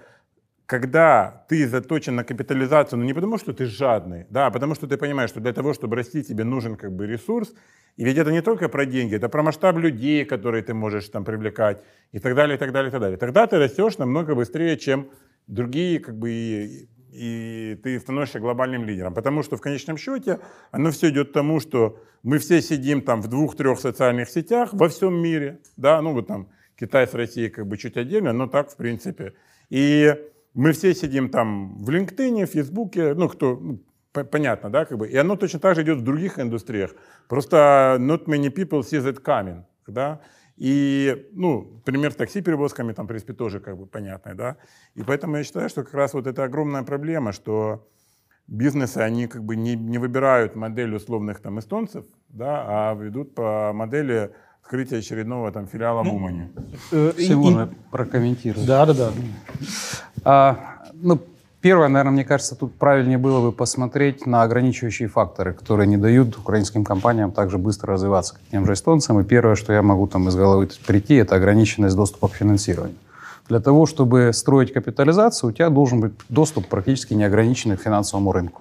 [0.67, 4.87] когда ты заточен на капитализацию, ну не потому, что ты жадный, да, а потому что
[4.87, 7.55] ты понимаешь, что для того, чтобы расти, тебе нужен как бы ресурс,
[7.97, 11.25] и ведь это не только про деньги, это про масштаб людей, которые ты можешь там
[11.25, 13.19] привлекать, и так далее, и так далее, и так далее.
[13.19, 15.11] Тогда ты растешь намного быстрее, чем
[15.47, 19.15] другие, как бы, и, ты становишься глобальным лидером.
[19.15, 20.41] Потому что в конечном счете
[20.73, 24.89] оно все идет к тому, что мы все сидим там в двух-трех социальных сетях во
[24.89, 28.71] всем мире, да, ну вот там Китай с Россией как бы чуть отдельно, но так
[28.71, 29.35] в принципе.
[29.71, 30.15] И
[30.55, 33.81] мы все сидим там в LinkedIn, в Фейсбуке, ну, кто, ну,
[34.13, 36.95] понятно, да, как бы, и оно точно так же идет в других индустриях.
[37.29, 40.21] Просто not many people see that coming, да,
[40.57, 44.57] и, ну, пример с такси-перевозками там, в принципе, тоже как бы понятный, да,
[44.95, 47.89] и поэтому я считаю, что как раз вот это огромная проблема, что
[48.47, 53.73] бизнесы, они как бы не, не выбирают модель условных там эстонцев, да, а ведут по
[53.73, 56.51] модели открытия очередного там филиала ну, в Умане.
[56.93, 58.67] Э, Все можно прокомментировать.
[58.67, 59.13] Да, да, да.
[60.25, 61.21] А, ну,
[61.65, 66.37] первое, наверное, мне кажется, тут правильнее было бы посмотреть на ограничивающие факторы, которые не дают
[66.37, 69.19] украинским компаниям так же быстро развиваться, как тем же эстонцам.
[69.21, 72.99] И первое, что я могу там из головы прийти, это ограниченность доступа к финансированию.
[73.49, 78.61] Для того, чтобы строить капитализацию, у тебя должен быть доступ практически неограниченный к финансовому рынку.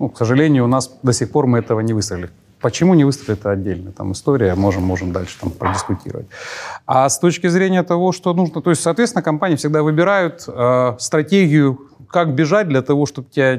[0.00, 2.30] Ну, к сожалению, у нас до сих пор мы этого не выстроили.
[2.60, 3.92] Почему не выставили это отдельно?
[3.92, 6.26] Там история, можем, можем дальше там продискутировать.
[6.84, 11.89] А с точки зрения того, что нужно, то есть, соответственно, компании всегда выбирают э, стратегию,
[12.10, 13.58] как бежать для того, чтобы тебя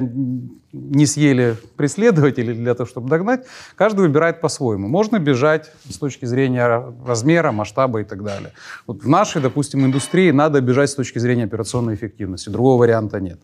[0.74, 3.46] не съели преследователи, для того, чтобы догнать.
[3.76, 4.88] Каждый выбирает по-своему.
[4.88, 8.52] Можно бежать с точки зрения размера, масштаба и так далее.
[8.88, 12.50] Вот в нашей, допустим, индустрии надо бежать с точки зрения операционной эффективности.
[12.50, 13.40] Другого варианта нет.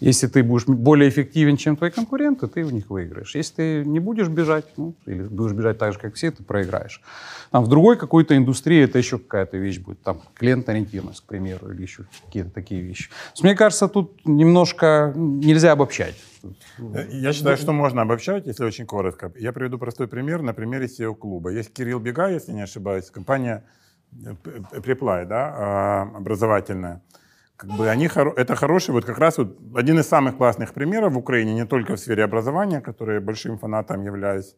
[0.00, 3.34] Если ты будешь более эффективен, чем твои конкуренты, ты у них выиграешь.
[3.34, 7.02] Если ты не будешь бежать, ну, или будешь бежать так же, как все, ты проиграешь.
[7.50, 10.00] Там, в другой какой-то индустрии это еще какая-то вещь будет.
[10.02, 13.10] Там клиент-ориентированность, к примеру, или еще какие-то такие вещи.
[13.32, 16.14] есть, мне кажется, тут немножко нельзя обобщать.
[17.10, 19.32] Я считаю, что можно обобщать, если очень коротко.
[19.36, 21.50] Я приведу простой пример на примере SEO-клуба.
[21.50, 23.64] Есть Кирилл Бега, если не ошибаюсь, компания
[24.14, 27.02] Preply, да, а, образовательная
[27.58, 31.18] как бы они, это хороший, вот как раз вот один из самых классных примеров в
[31.18, 34.54] Украине, не только в сфере образования, который большим фанатом являюсь,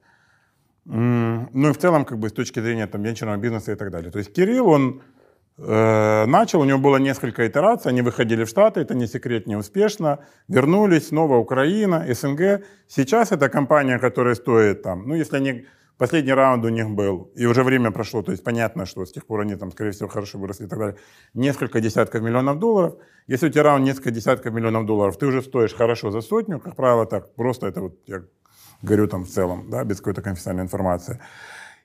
[0.85, 4.11] ну и в целом как бы с точки зрения там венчурного бизнеса и так далее.
[4.11, 5.01] То есть Кирилл, он
[5.57, 9.57] э, начал, у него было несколько итераций, они выходили в Штаты, это не секрет, не
[9.57, 12.65] успешно, вернулись, снова Украина, СНГ.
[12.87, 15.65] Сейчас это компания, которая стоит там, ну если они
[16.01, 19.27] Последний раунд у них был, и уже время прошло, то есть понятно, что с тех
[19.27, 20.97] пор они там, скорее всего, хорошо выросли и так далее.
[21.35, 22.95] Несколько десятков миллионов долларов.
[23.27, 26.75] Если у тебя раунд несколько десятков миллионов долларов, ты уже стоишь хорошо за сотню, как
[26.75, 28.23] правило, так, просто это вот, я
[28.81, 31.21] говорю там в целом, да, без какой-то конфиденциальной информации.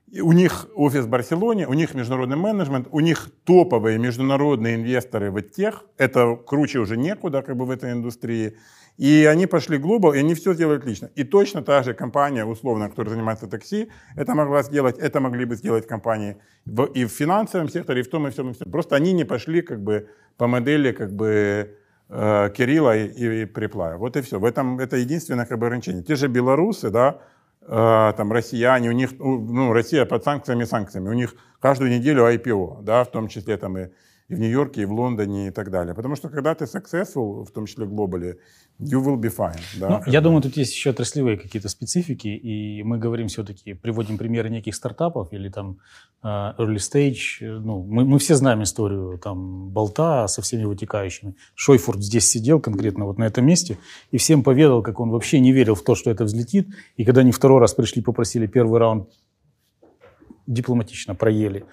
[0.09, 5.29] И у них офис в Барселоне, у них международный менеджмент, у них топовые международные инвесторы
[5.29, 8.57] в тех, это круче уже некуда как бы в этой индустрии.
[8.97, 11.09] И они пошли глобал, и они все сделают лично.
[11.15, 15.55] И точно та же компания, условно, которая занимается такси, это могла сделать, это могли бы
[15.55, 18.55] сделать компании в, и в финансовом секторе, и в том, и в всем, и в
[18.55, 18.71] всем.
[18.71, 21.75] Просто они не пошли как бы по модели как бы
[22.09, 23.97] э, Кирилла и, и, и Приплая.
[23.97, 24.39] Вот и все.
[24.39, 26.03] В этом это единственное как бы ограничение.
[26.03, 27.19] Те же белорусы, да,
[27.61, 32.81] э, там россияне, у них, ну, Россия под санкциями санкциями, у них каждую неделю IPO,
[32.83, 33.89] да, в том числе там и
[34.27, 35.93] и в Нью-Йорке, и в Лондоне, и так далее.
[35.93, 38.39] Потому что когда ты successful, в том числе в глобале,
[38.79, 39.59] you will be fine.
[39.79, 39.89] Да?
[39.89, 44.49] Ну, я думаю, тут есть еще отраслевые какие-то специфики, и мы говорим все-таки, приводим примеры
[44.49, 45.77] неких стартапов или там
[46.23, 47.39] uh, early stage.
[47.41, 51.35] Ну, мы, мы все знаем историю там болта со всеми вытекающими.
[51.53, 53.77] Шойфорд здесь сидел конкретно вот на этом месте
[54.09, 56.67] и всем поведал, как он вообще не верил в то, что это взлетит.
[56.97, 59.07] И когда они второй раз пришли, попросили первый раунд
[60.47, 61.65] дипломатично проели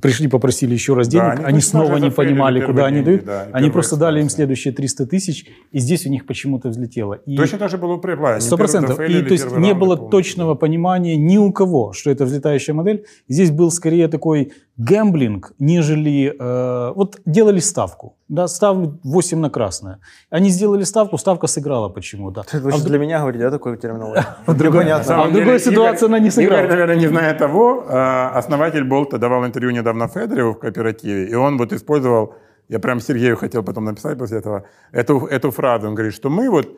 [0.00, 3.48] пришли, попросили еще раз денег, да, они, они снова не понимали, куда они дают, да,
[3.52, 7.14] они просто дали им следующие 300 тысяч, и здесь у них почему-то взлетело.
[7.14, 8.40] И Точно так же было у Препла.
[8.40, 9.00] Сто процентов.
[9.00, 13.04] И то есть не было точного понимания ни у кого, что это взлетающая модель.
[13.28, 16.34] Здесь был скорее такой гэмблинг, нежели...
[16.38, 19.98] Э, вот делали ставку, да, ставлю 8 на красное.
[20.30, 22.44] Они сделали ставку, ставка сыграла почему-то.
[22.50, 24.24] Ты а для меня говорить, да, такой терминологию?
[24.46, 26.60] А в другой ситуации она не сыграла.
[26.60, 31.34] Игорь, наверное, не зная того, а, основатель Болта давал интервью недавно Федореву в кооперативе, и
[31.34, 32.34] он вот использовал,
[32.68, 36.50] я прям Сергею хотел потом написать после этого, эту, эту фразу, он говорит, что мы
[36.50, 36.68] вот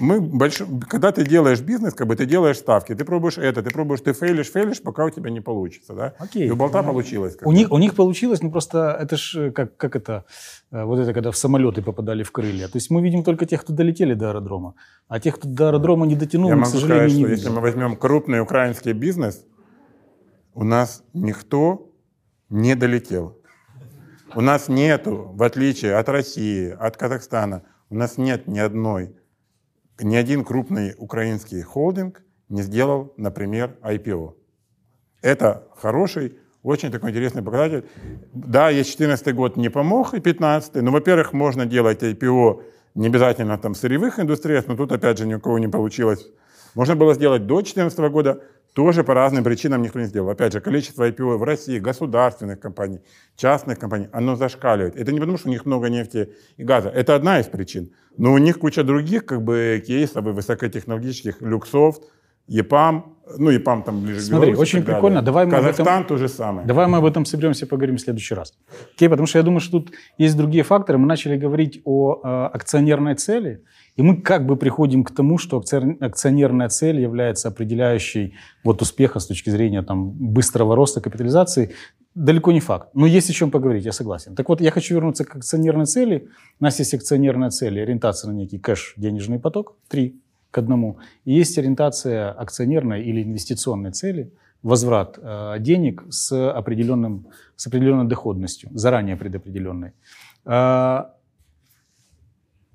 [0.00, 0.62] мы больш...
[0.88, 4.12] когда ты делаешь бизнес, как бы ты делаешь ставки, ты пробуешь это, ты пробуешь, ты
[4.12, 6.14] фейлишь, фейлишь, пока у тебя не получится, да?
[6.18, 6.48] Окей.
[6.48, 7.36] И у болта Ну, получилось.
[7.44, 10.24] У них, у них получилось, ну просто это ж как, как это,
[10.70, 12.68] э, вот это когда в самолеты попадали в крылья.
[12.68, 14.74] То есть мы видим только тех, кто долетели до аэродрома,
[15.08, 17.30] а тех, кто до аэродрома не дотянул, Я мы, к могу сожалению, сказать, не что
[17.32, 17.54] если видим.
[17.56, 19.44] мы возьмем крупный украинский бизнес,
[20.54, 21.85] у нас никто
[22.48, 23.40] не долетел.
[24.34, 29.16] У нас нету, в отличие от России, от Казахстана, у нас нет ни одной,
[29.98, 34.34] ни один крупный украинский холдинг не сделал, например, IPO.
[35.22, 37.88] Это хороший, очень такой интересный показатель.
[38.32, 42.62] Да, есть 14 год не помог, и 15 но, во-первых, можно делать IPO
[42.94, 46.26] не обязательно там в сырьевых индустриях, но тут, опять же, ни у кого не получилось.
[46.74, 48.42] Можно было сделать до 2014 года,
[48.76, 50.28] тоже по разным причинам никто не сделал.
[50.28, 53.00] Опять же, количество IPO в России, государственных компаний,
[53.34, 54.96] частных компаний, оно зашкаливает.
[54.96, 56.90] Это не потому, что у них много нефти и газа.
[56.90, 57.88] Это одна из причин.
[58.18, 61.96] Но у них куча других как бы кейсов и высокотехнологических, люксов,
[62.48, 65.00] ЕПАМ, ну ЕПАМ там ближе к Смотри, и очень так далее.
[65.00, 65.22] прикольно.
[65.22, 66.66] Давай мы об этом- Казахстан то же самое.
[66.66, 68.52] Давай мы об этом соберемся и поговорим в следующий раз.
[68.94, 70.98] Окей, потому что я думаю, что тут есть другие факторы.
[70.98, 73.64] Мы начали говорить о э, акционерной цели,
[73.96, 79.20] и мы как бы приходим к тому, что акцион- акционерная цель является определяющей вот успеха
[79.20, 81.74] с точки зрения там, быстрого роста капитализации.
[82.14, 82.90] Далеко не факт.
[82.94, 84.34] Но есть о чем поговорить, я согласен.
[84.34, 86.28] Так вот, я хочу вернуться к акционерной цели.
[86.60, 90.98] У нас есть акционерная цель, ориентация на некий кэш, денежный поток, три к одному.
[91.24, 94.30] И есть ориентация акционерной или инвестиционной цели,
[94.62, 99.92] возврат э, денег с, определенным, с определенной доходностью, заранее предопределенной.
[100.44, 101.04] Э,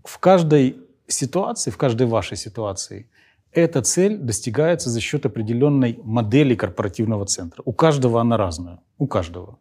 [0.04, 0.78] в каждой
[1.12, 3.10] ситуации, в каждой вашей ситуации,
[3.52, 7.62] эта цель достигается за счет определенной модели корпоративного центра.
[7.66, 8.80] У каждого она разная.
[8.98, 9.60] У каждого.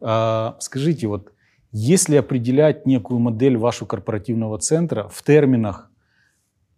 [0.00, 1.32] А, скажите, вот
[1.72, 5.90] если определять некую модель вашего корпоративного центра в терминах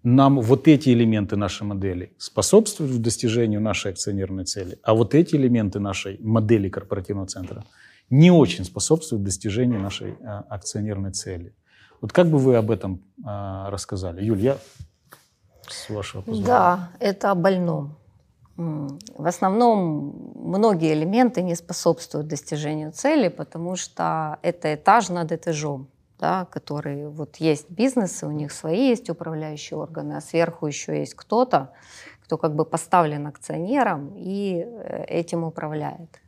[0.02, 5.78] нам вот эти элементы нашей модели способствуют достижению нашей акционерной цели, а вот эти элементы
[5.78, 7.64] нашей модели корпоративного центра
[8.11, 11.54] не очень способствуют достижению нашей а, акционерной цели.
[12.02, 14.24] Вот как бы вы об этом а, рассказали?
[14.24, 14.58] Юль, я
[15.68, 16.46] с вашего позволения.
[16.46, 17.94] Да, это о больном.
[18.56, 25.88] В основном многие элементы не способствуют достижению цели, потому что это этаж над этажом,
[26.18, 31.14] да, который вот есть бизнесы, у них свои есть управляющие органы, а сверху еще есть
[31.14, 31.70] кто-то,
[32.24, 36.20] кто как бы поставлен акционером и э, этим управляет.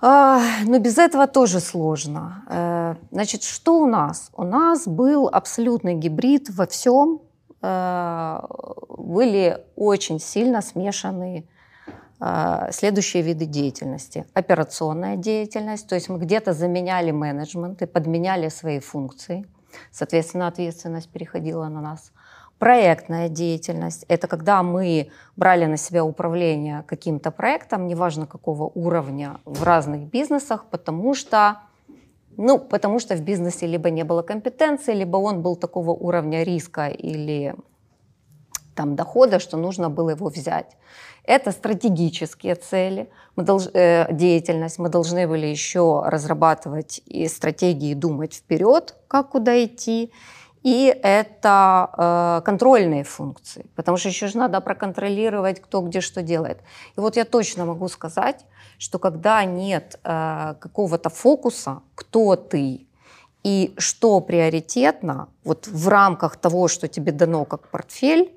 [0.00, 2.44] А, Но без этого тоже сложно.
[2.48, 4.30] Э, Значит, что у нас?
[4.36, 7.20] У нас был абсолютный гибрид во всем.
[7.62, 8.40] Э,
[8.96, 11.48] Были очень сильно смешаны
[12.20, 14.24] э, следующие виды деятельности.
[14.34, 19.46] Операционная деятельность, то есть мы где-то заменяли менеджмент и подменяли свои функции.
[19.90, 22.12] Соответственно, ответственность переходила на нас.
[22.58, 29.62] Проектная деятельность– это когда мы брали на себя управление каким-то проектом, неважно какого уровня, в
[29.62, 31.58] разных бизнесах, потому что,
[32.36, 36.88] ну, потому что в бизнесе либо не было компетенции, либо он был такого уровня риска
[36.88, 37.54] или
[38.74, 40.76] там, дохода, что нужно было его взять.
[41.24, 44.78] Это стратегические цели, мы долж- э, деятельность.
[44.78, 50.10] Мы должны были еще разрабатывать и стратегии, думать вперед, как куда идти.
[50.62, 56.58] И это э, контрольные функции, потому что еще же надо проконтролировать, кто где что делает.
[56.96, 58.44] И вот я точно могу сказать,
[58.78, 62.86] что когда нет э, какого-то фокуса, кто ты
[63.44, 68.32] и что приоритетно, вот в рамках того, что тебе дано как портфель,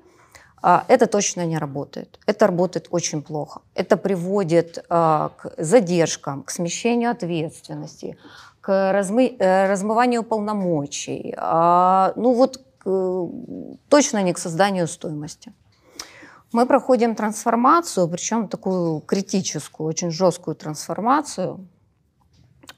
[0.62, 2.20] а, это точно не работает.
[2.26, 3.62] Это работает очень плохо.
[3.74, 8.16] Это приводит а, к задержкам, к смещению ответственности,
[8.62, 11.34] к размы- э, размыванию полномочий.
[11.36, 13.28] а, Ну вот к,
[13.88, 15.52] точно не к созданию стоимости.
[16.52, 21.66] Мы проходим трансформацию, причем такую критическую, очень жесткую трансформацию.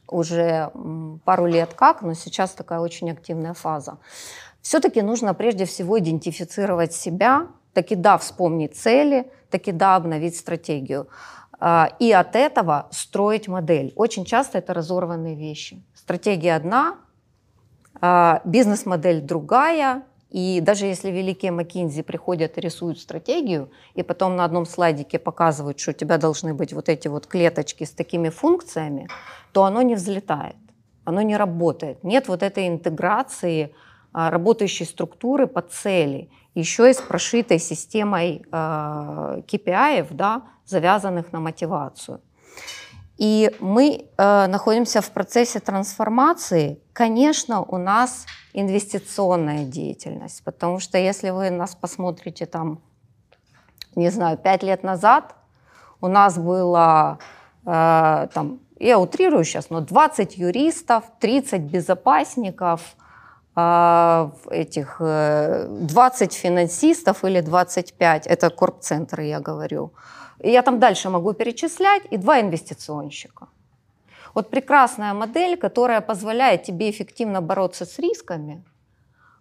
[0.09, 0.71] Уже
[1.25, 3.99] пару лет как, но сейчас такая очень активная фаза.
[4.63, 11.09] Все-таки нужно прежде всего идентифицировать себя, таки да, вспомнить цели, таки да, обновить стратегию.
[11.61, 13.93] А, И от этого строить модель.
[13.97, 15.83] Очень часто это разорванные вещи.
[15.95, 16.97] Стратегия одна,
[18.01, 24.45] а, бизнес-модель другая, и даже если великие Маккинзи приходят и рисуют стратегию, и потом на
[24.45, 29.09] одном слайдике показывают, что у тебя должны быть вот эти вот клеточки с такими функциями,
[29.53, 30.57] то оно не взлетает,
[31.05, 32.03] оно не работает.
[32.03, 33.73] Нет вот этой интеграции
[34.13, 42.21] а, работающей структуры по цели, еще и с прошитой системой KPI, да, завязанных на мотивацию.
[43.17, 46.81] И мы э, находимся в процессе трансформации.
[46.93, 52.81] Конечно, у нас инвестиционная деятельность, потому что если вы нас посмотрите там,
[53.95, 55.37] не знаю, пять лет назад,
[56.01, 57.19] у нас было
[57.65, 62.97] э, там, я утрирую сейчас, но 20 юристов, 30 безопасников,
[63.55, 69.93] э, этих э, 20 финансистов или 25, это корпцентры, я говорю.
[70.45, 73.49] И я там дальше могу перечислять, и два инвестиционщика.
[74.35, 78.63] Вот прекрасная модель, которая позволяет тебе эффективно бороться с рисками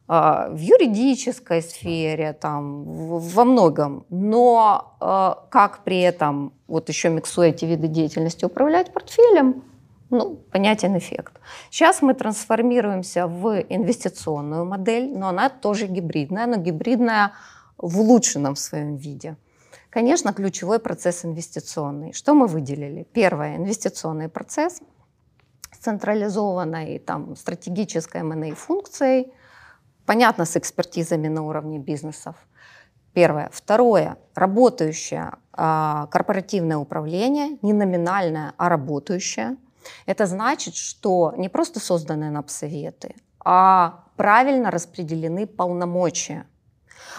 [0.08, 7.50] а, в юридической сфере, там, во многом, но а, как при этом, вот еще миксуя
[7.50, 9.64] эти виды деятельности, управлять портфелем,
[10.10, 11.34] ну, понятен эффект.
[11.70, 17.32] Сейчас мы трансформируемся в инвестиционную модель, но она тоже гибридная, но гибридная
[17.78, 19.36] в улучшенном своем виде.
[19.94, 22.14] Конечно, ключевой процесс инвестиционный.
[22.14, 23.04] Что мы выделили?
[23.14, 24.82] Первое, инвестиционный процесс
[25.72, 29.32] с централизованной там, стратегической M&A функцией,
[30.08, 32.36] понятно, с экспертизами на уровне бизнесов.
[33.14, 33.52] Первое.
[33.54, 39.58] Второе, работающее а, корпоративное управление, не номинальное, а работающее.
[40.08, 43.14] Это значит, что не просто созданы напсоветы,
[43.46, 46.48] а правильно распределены полномочия.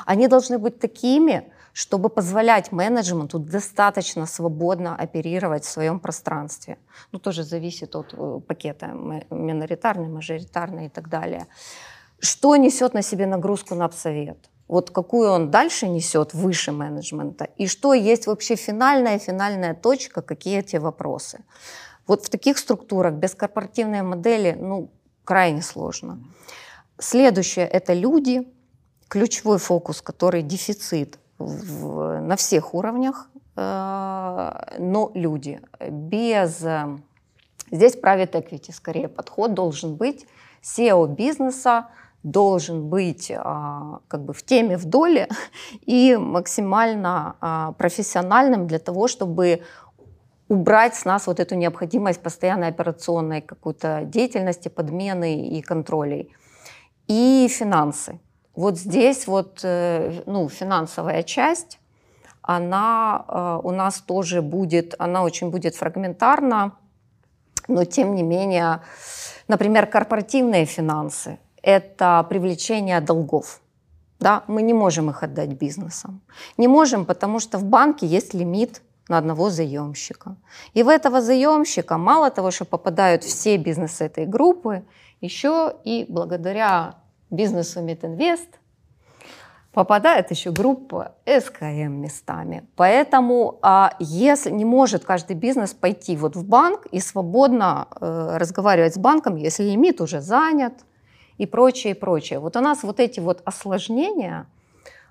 [0.07, 6.79] Они должны быть такими, чтобы позволять менеджменту достаточно свободно оперировать в своем пространстве.
[7.12, 8.87] Ну, тоже зависит от э, пакета
[9.31, 11.47] миноритарный, мажоритарный и так далее.
[12.20, 14.51] Что несет на себе нагрузку на обсовет?
[14.68, 17.49] Вот какую он дальше несет выше менеджмента?
[17.59, 21.41] И что есть вообще финальная, финальная точка, какие эти вопросы?
[22.07, 24.93] Вот в таких структурах без корпоративной модели, ну,
[25.25, 26.20] крайне сложно.
[26.99, 28.47] Следующее– это люди,
[29.09, 35.61] ключевой фокус, который дефицит в, на всех уровнях, э, но люди.
[35.91, 36.62] Без...
[36.62, 36.99] Э,
[37.70, 40.26] здесь private equity скорее подход должен быть.
[40.62, 41.89] SEO бизнеса
[42.22, 45.28] должен быть а, как бы в теме, в доле
[45.85, 49.61] и максимально профессиональным для того, чтобы
[50.49, 56.35] убрать с нас вот эту необходимость постоянной операционной какой-то деятельности, подмены и контролей.
[57.07, 58.20] И финансы.
[58.55, 61.78] Вот здесь вот э, ну, финансовая часть,
[62.42, 66.72] она э, у нас тоже будет, она очень будет фрагментарна,
[67.68, 68.80] но тем не менее,
[69.48, 73.61] например, корпоративные финансы– это привлечение долгов.
[74.20, 74.44] Да?
[74.46, 76.20] Мы не можем их отдать бизнесам.
[76.57, 80.36] Не можем, потому что в банке есть лимит на одного заемщика.
[80.74, 84.84] И в этого заемщика мало того, что попадают все бизнесы этой группы,
[85.20, 86.94] еще и благодаря
[87.31, 88.49] бизнесу Мидинвест
[89.75, 92.64] попадает еще группа СКМ местами.
[92.77, 98.95] Поэтому а, если не может каждый бизнес пойти вот в банк и свободно э, разговаривать
[98.95, 100.75] с банком, если лимит уже занят
[101.39, 102.39] и прочее, и прочее.
[102.39, 104.47] Вот у нас вот эти вот осложнения,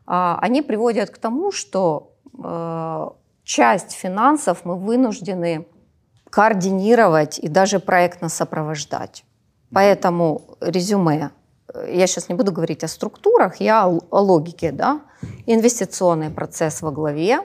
[0.07, 3.07] а, они приводят к тому, что э,
[3.43, 5.67] часть финансов мы вынуждены
[6.29, 9.25] координировать и даже проектно сопровождать.
[9.71, 11.31] Поэтому резюме
[11.87, 15.01] я сейчас не буду говорить о структурах, я о логике, да,
[15.45, 17.41] инвестиционный процесс во главе,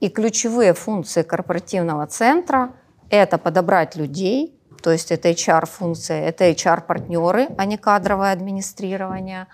[0.00, 2.74] и ключевые функции корпоративного центра–
[3.10, 9.46] это подобрать людей, то есть это HR-функция, это HR-партнеры, а не кадровое администрирование,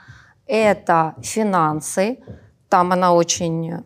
[0.46, 2.18] это финансы,
[2.68, 3.84] там она очень,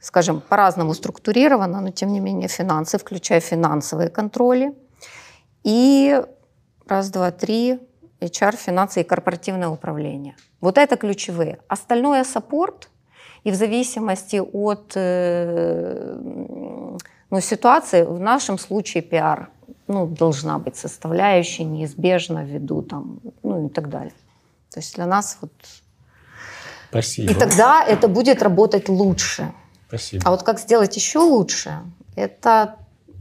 [0.00, 4.74] скажем, по-разному структурирована, но тем не менее финансы, включая финансовые контроли,
[5.64, 6.22] и
[6.86, 7.80] раз, два, три,
[8.20, 10.34] HR, финансы и корпоративное управление.
[10.60, 11.58] Вот это ключевые.
[11.68, 12.88] Остальное саппорт,
[13.44, 16.16] и в зависимости от э,
[17.30, 19.50] ну, ситуации, в нашем случае пиар
[19.86, 24.14] ну, должна быть составляющей неизбежно ввиду там, ну и так далее.
[24.70, 25.52] То есть для нас вот...
[26.90, 27.32] Спасибо.
[27.32, 29.52] И тогда это будет работать лучше.
[29.88, 30.22] Спасибо.
[30.26, 31.78] А вот как сделать еще лучше,
[32.16, 32.76] это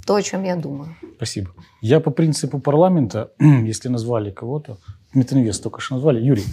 [0.08, 0.96] то, о чем я думаю.
[1.18, 1.50] Спасибо.
[1.82, 4.78] Я по принципу парламента, если назвали кого-то,
[5.14, 6.46] Метинвест только что назвали, Юрий,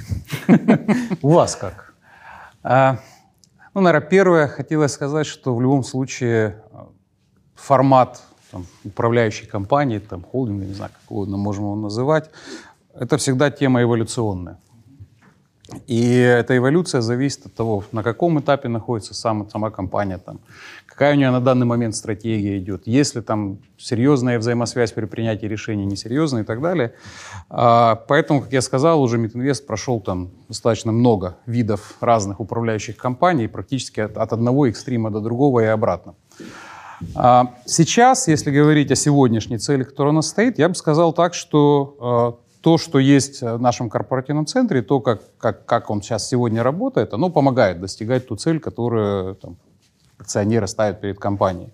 [1.22, 1.94] у вас как?
[2.62, 2.98] А,
[3.74, 6.88] ну, наверное, первое, хотелось сказать, что в любом случае а,
[7.55, 12.30] формат там, управляющей компании, там, холдинга, не знаю, как угодно можем его называть,
[12.94, 14.59] это всегда тема эволюционная.
[15.86, 20.40] И эта эволюция зависит от того, на каком этапе находится сама, сама компания, там,
[20.95, 25.47] какая у нее на данный момент стратегия идет, есть ли там серьезная взаимосвязь при принятии
[25.47, 26.95] решений, несерьезная и так далее.
[27.51, 33.49] А, поэтому, как я сказал, уже Митинвест прошел там достаточно много видов разных управляющих компаний,
[33.49, 36.14] практически от, от одного экстрима до другого и обратно.
[37.16, 41.34] А, сейчас, если говорить о сегодняшней цели, которая у нас стоит, я бы сказал так,
[41.34, 46.28] что э, то, что есть в нашем корпоративном центре, то, как, как, как он сейчас
[46.28, 49.57] сегодня работает, оно помогает достигать ту цель, которую там,
[50.24, 51.68] акционеры ставят перед компанией.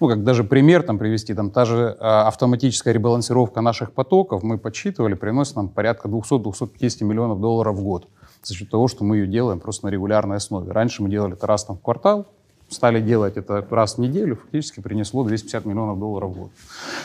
[0.00, 4.58] Ну, как даже пример там привести, там та же э, автоматическая ребалансировка наших потоков, мы
[4.58, 8.08] подсчитывали, приносит нам порядка 200-250 миллионов долларов в год
[8.42, 10.72] за счет того, что мы ее делаем просто на регулярной основе.
[10.72, 12.26] Раньше мы делали это раз там, в квартал,
[12.68, 16.50] стали делать это раз в неделю, фактически принесло 250 миллионов долларов в год.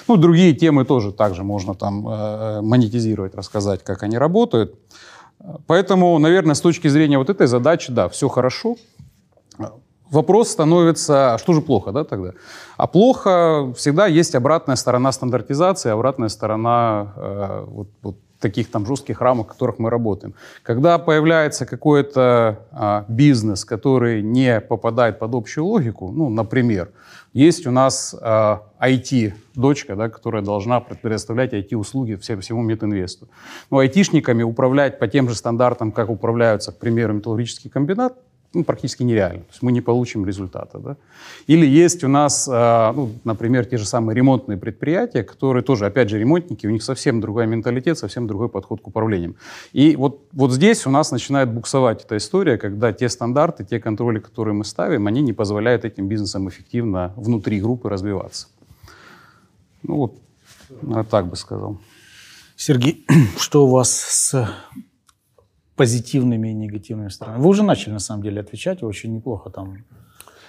[0.08, 4.74] Ну, другие темы тоже также можно там э, монетизировать, рассказать, как они работают.
[5.68, 8.78] Поэтому, наверное, с точки зрения вот этой задачи, да, все хорошо.
[10.12, 12.32] Вопрос становится, а что же плохо, да, тогда?
[12.78, 19.22] А плохо всегда есть обратная сторона стандартизации, обратная сторона э, вот, вот таких там жестких
[19.22, 20.34] рамок, в которых мы работаем.
[20.64, 26.92] Когда появляется какой-то а, бизнес, который не попадает под общую логику, ну, например,
[27.34, 33.28] есть у нас а, IT-дочка, да, которая должна предоставлять IT-услуги всем, всему Метинвесту.
[33.72, 38.18] Но айтишниками управлять по тем же стандартам, как управляются, к примеру, металлургический комбинат,
[38.54, 39.42] ну, практически нереально.
[39.42, 40.80] То есть мы не получим результата.
[40.80, 40.98] Да?
[41.48, 46.10] Или есть у нас, э, ну, например, те же самые ремонтные предприятия, которые тоже, опять
[46.10, 49.36] же, ремонтники, у них совсем другой менталитет, совсем другой подход к управлениям.
[49.74, 54.20] И вот, вот здесь у нас начинает буксовать эта история, когда те стандарты, те контроли,
[54.20, 58.48] которые мы ставим, они не позволяют этим бизнесам эффективно внутри группы развиваться.
[59.84, 60.16] Ну вот,
[60.82, 61.78] я так бы сказал.
[62.56, 63.06] Сергей,
[63.38, 64.50] что у вас с
[65.78, 67.42] позитивными и негативными сторонами.
[67.42, 69.86] Вы уже начали, на самом деле, отвечать очень неплохо там.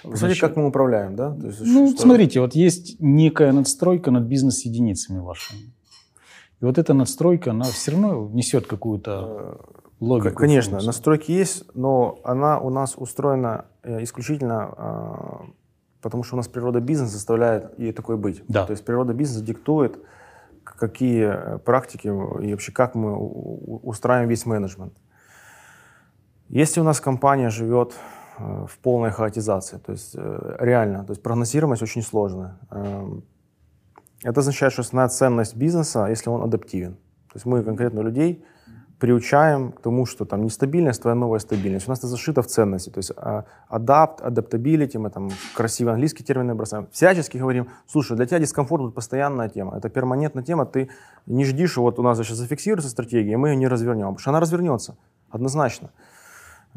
[0.01, 1.35] Смотрите, как мы управляем, да?
[1.35, 2.01] То есть, ну, что...
[2.01, 5.59] смотрите, вот есть некая надстройка над бизнес-единицами вашими.
[6.61, 10.35] И вот эта надстройка, она все равно несет какую-то э, логику.
[10.35, 10.87] Конечно, функцию.
[10.87, 15.45] настройки есть, но она у нас устроена э, исключительно а,
[16.01, 18.43] потому, что у нас природа бизнеса заставляет ей такой быть.
[18.47, 18.65] Да.
[18.65, 19.99] То есть природа бизнеса диктует,
[20.63, 24.93] какие э, практики и вообще как мы устраиваем весь менеджмент.
[26.49, 27.93] Если у нас компания живет
[28.39, 32.57] э, в полной хаотизации, то есть э, реально, то есть прогнозируемость очень сложная.
[32.71, 33.23] Эм,
[34.23, 36.93] это означает, что основная ценность бизнеса, если он адаптивен.
[36.93, 38.43] То есть мы конкретно людей
[38.97, 41.87] приучаем к тому, что там нестабильность, твоя новая стабильность.
[41.87, 42.89] У нас это зашито в ценности.
[42.89, 43.11] То есть
[43.69, 46.87] adapt, adaptability, мы там красивые английские термины бросаем.
[46.91, 50.89] Всячески говорим, слушай, для тебя дискомфорт это постоянная тема, это перманентная тема, ты
[51.27, 54.19] не жди, что вот у нас сейчас зафиксируется стратегия, и мы ее не развернем, потому
[54.19, 54.97] что она развернется,
[55.29, 55.91] однозначно.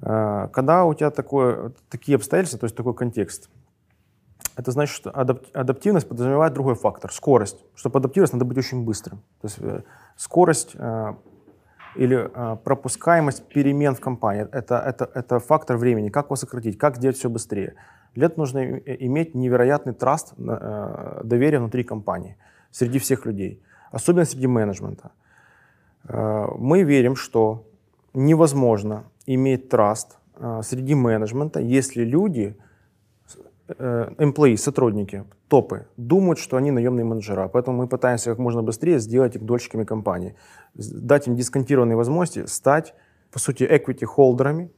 [0.03, 3.49] Э, когда у тебя такое, такие обстоятельства, то есть такой контекст,
[4.57, 7.65] это значит, что адаптивность подразумевает другой фактор– скорость.
[7.75, 9.23] Чтобы адаптироваться, надо быть очень быстрым.
[9.41, 9.83] То есть э,
[10.17, 11.15] скорость э,
[11.95, 12.31] или
[12.65, 16.11] пропускаемость перемен в компании– это, это, это фактор времени.
[16.11, 17.75] Как его сократить, как сделать все быстрее.
[18.15, 22.37] Для этого нужно иметь невероятный траст, доверие внутри компании,
[22.71, 25.13] среди всех людей, особенно среди менеджмента.
[26.05, 27.67] Мы верим, что
[28.13, 32.57] невозможно иметь trust э, среди менеджмента, если люди,
[33.69, 37.49] э, employees, сотрудники, топы, думают, что они наемные менеджера.
[37.49, 40.35] Поэтому мы пытаемся как можно быстрее сделать их дольщиками компании,
[40.75, 42.95] дать им дисконтированные возможности стать,
[43.31, 44.71] по сути, equity holder ами,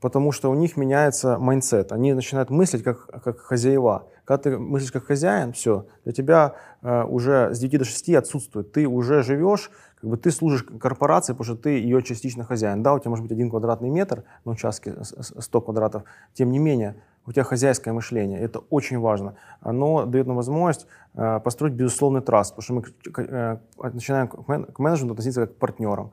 [0.00, 1.92] потому что у них меняется mindset.
[1.92, 4.08] Они начинают мыслить как, как хозяева.
[4.24, 8.72] Когда ты мыслишь как хозяин, все, для тебя э, уже с 9 до 6 отсутствует.
[8.72, 9.70] Ты уже живешь
[10.00, 12.82] как бы ты служишь корпорации, потому что ты ее частично хозяин.
[12.82, 16.96] Да, у тебя может быть один квадратный метр на участке 100 квадратов, тем не менее,
[17.26, 19.34] у тебя хозяйское мышление, это очень важно.
[19.60, 23.58] Оно дает нам возможность э, построить безусловный траст, потому что мы э,
[23.92, 26.10] начинаем к менеджменту относиться как к партнерам.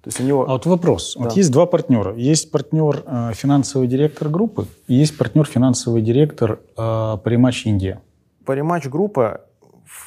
[0.00, 0.48] То есть у него...
[0.48, 1.16] А вот вопрос.
[1.18, 1.24] Да.
[1.24, 2.14] Вот есть два партнера.
[2.14, 8.00] Есть партнер э, финансовый директор группы, и есть партнер финансовый директор э, Паримач Индия.
[8.46, 9.42] Паримач группа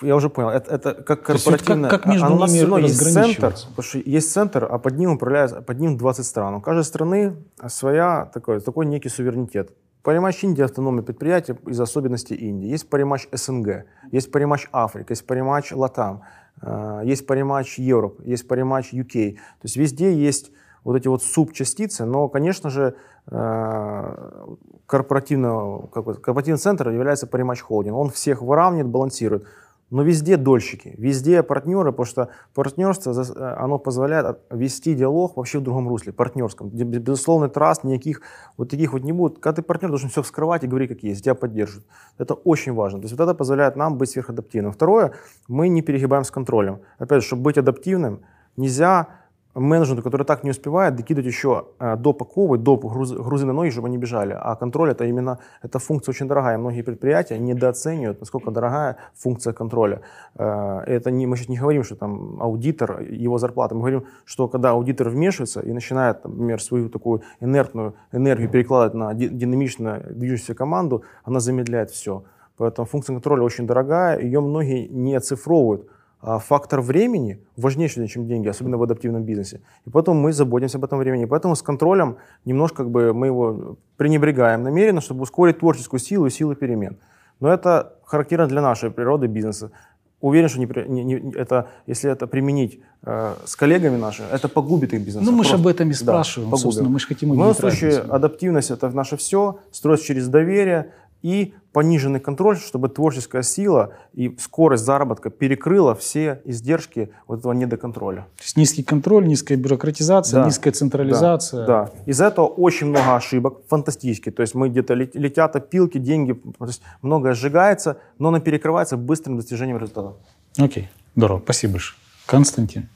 [0.01, 1.89] я уже понял, это, это как корпоративная...
[1.89, 5.11] как, как между а нас ними есть центр, потому что есть центр, а под ним
[5.11, 6.55] управляют, под ним 20 стран.
[6.55, 7.35] У каждой страны
[7.67, 9.71] своя такой, такой некий суверенитет.
[10.03, 12.67] Паримач Индии автономное предприятие из особенностей Индии.
[12.67, 16.23] Есть Паримач СНГ, есть Паримач Африка, есть Паримач Латам,
[16.61, 19.33] э, есть Паримач Европ, есть Паримач UK.
[19.33, 20.51] То есть везде есть
[20.83, 22.95] вот эти вот субчастицы, но, конечно же,
[23.27, 24.55] э,
[24.87, 27.95] корпоративного, корпоративный центр является Паримач Холдинг.
[27.95, 29.45] Он всех выравнивает, балансирует.
[29.91, 35.63] Но везде дольщики, везде партнеры, потому что партнерство, э, оно позволяет вести диалог вообще в
[35.63, 36.69] другом русле, партнерском.
[36.69, 38.21] Безусловный траст, никаких
[38.57, 39.39] вот таких вот не будет.
[39.39, 41.85] Когда ты партнер, должен все вскрывать и говорить, как есть, тебя поддерживают.
[42.17, 42.99] Это очень важно.
[42.99, 44.71] То есть вот это позволяет нам быть сверхадаптивным.
[44.71, 45.11] Второе,
[45.49, 46.79] мы не перегибаем с контролем.
[46.97, 48.21] Опять же, чтобы быть адаптивным,
[48.55, 49.07] нельзя
[49.55, 53.87] менеджменту, который так не успевает, докидывать еще э, допаковывать, доп груз, грузы на ноги, чтобы
[53.87, 54.37] они бежали.
[54.39, 56.57] А контроль это именно, эта функция очень дорогая.
[56.57, 60.01] Многие предприятия недооценивают, насколько дорогая функция контроля.
[60.35, 63.75] Э, это не, мы сейчас не говорим, что там аудитор, его зарплата.
[63.75, 69.13] Мы говорим, что когда аудитор вмешивается и начинает, например, свою такую инертную энергию перекладывать на
[69.13, 72.23] динамично движущуюся команду, она замедляет все.
[72.57, 75.89] Поэтому функция контроля очень дорогая, ее многие не оцифровывают.
[76.21, 79.61] А фактор времени важнее, чем деньги, особенно в адаптивном бизнесе.
[79.85, 81.25] И поэтому мы заботимся об этом времени.
[81.25, 86.29] Поэтому с контролем немножко как бы мы его пренебрегаем намеренно, чтобы ускорить творческую силу и
[86.29, 86.97] силу перемен.
[87.39, 89.71] Но это характерно для нашей природы бизнеса.
[90.19, 94.93] Уверен, что не, не, не, это, если это применить э, с коллегами нашими, это погубит
[94.93, 95.25] их бизнес.
[95.25, 98.01] Ну, мы же об этом и спрашиваем, да, собственно, мы же хотим В моем случае
[98.01, 100.91] адаптивность– это наше все, строить через доверие,
[101.21, 108.27] и пониженный контроль, чтобы творческая сила и скорость заработка перекрыла все издержки вот этого недоконтроля.
[108.37, 111.65] То есть низкий контроль, низкая бюрократизация, да, низкая централизация.
[111.65, 111.91] Да, да.
[112.05, 114.31] Из-за этого очень много ошибок, фантастически.
[114.31, 119.37] То есть мы где-то летят опилки, деньги, то есть многое сжигается, но оно перекрывается быстрым
[119.37, 120.13] достижением результата.
[120.57, 121.97] Окей, здорово, спасибо большое.
[122.25, 122.89] Константин.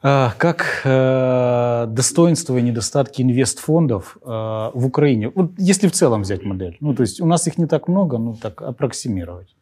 [0.00, 5.30] А, как э, достоинства и недостатки инвестфондов э, в Украине?
[5.34, 6.76] Вот если в целом взять модель.
[6.80, 9.56] Ну, то есть у нас их не так много, ну так аппроксимировать.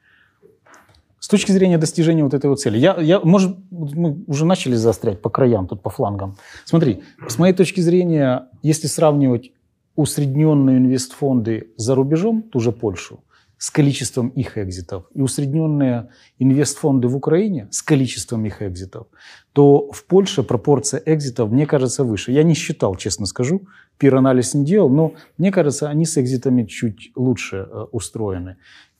[1.18, 2.78] С точки зрения достижения вот этой вот цели.
[2.78, 6.36] Я, я, может, мы уже начали заострять по краям, тут по флангам.
[6.66, 9.52] Смотри, с моей точки зрения, если сравнивать
[9.96, 13.20] усредненные инвестфонды за рубежом, ту же Польшу,
[13.58, 19.06] с количеством их экзитов и усредненные инвестфонды в Украине с количеством их экзитов,
[19.52, 22.32] то в Польше пропорция экзитов, мне кажется, выше.
[22.32, 23.62] Я не считал, честно скажу,
[23.98, 28.56] пир-анализ не делал, но мне кажется, они с экзитами чуть лучше э, устроены.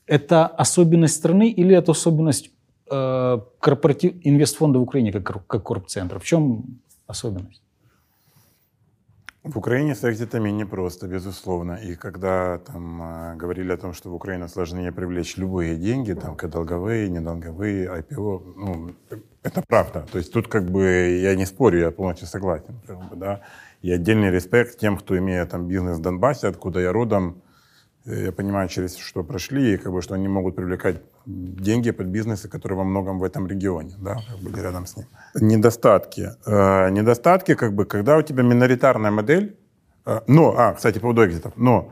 [0.07, 2.51] Это особенность страны или это особенность
[2.89, 6.17] э, корпоратив инвестфонда в Украине как, как корпцентра?
[6.17, 7.61] В чем особенность?
[9.47, 11.73] В Украине с экзитами непросто, безусловно.
[11.73, 16.35] И когда там э, говорили о том, что в Украину сложнее привлечь любые деньги, там,
[16.35, 18.91] как долговые, недолговые, IPO, ну,
[19.43, 20.05] это правда.
[20.11, 20.83] То есть тут как бы
[21.21, 22.79] я не спорю, я полностью согласен.
[23.15, 23.41] Да.
[23.81, 27.41] И отдельный респект тем, кто имеет там бизнес в Донбассе, откуда я родом,
[28.07, 32.07] Э, я понимаю, через что прошли, и как бы, что они могут привлекать деньги под
[32.07, 35.05] бизнесы, которые во многом в этом регионе, да, были рядом с ним.
[35.35, 36.29] Недостатки.
[36.45, 39.57] Э, недостатки, как бы, когда у тебя миноритарная модель,
[40.05, 41.91] э, но, а, кстати, по поводу экзитов, но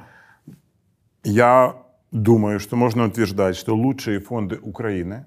[1.23, 1.75] я
[2.11, 5.25] думаю, что можно утверждать, что лучшие фонды Украины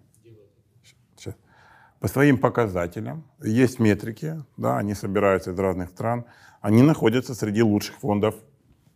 [2.00, 6.24] по своим показателям, есть метрики, да, они собираются из разных стран,
[6.60, 8.34] они находятся среди лучших фондов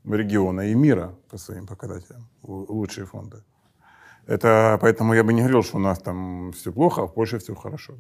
[0.05, 3.43] региона и мира по своим показателям, лучшие фонды.
[4.27, 7.39] Это поэтому я бы не говорил, что у нас там все плохо, а в Польше
[7.39, 7.95] все хорошо.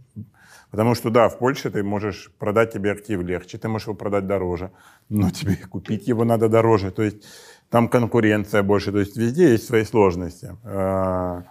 [0.70, 4.26] Потому что да, в Польше ты можешь продать тебе актив легче, ты можешь его продать
[4.26, 4.70] дороже,
[5.08, 6.90] но тебе купить его надо дороже.
[6.90, 7.24] То есть
[7.70, 10.56] там конкуренция больше, то есть везде есть свои сложности.
[10.64, 11.42] А,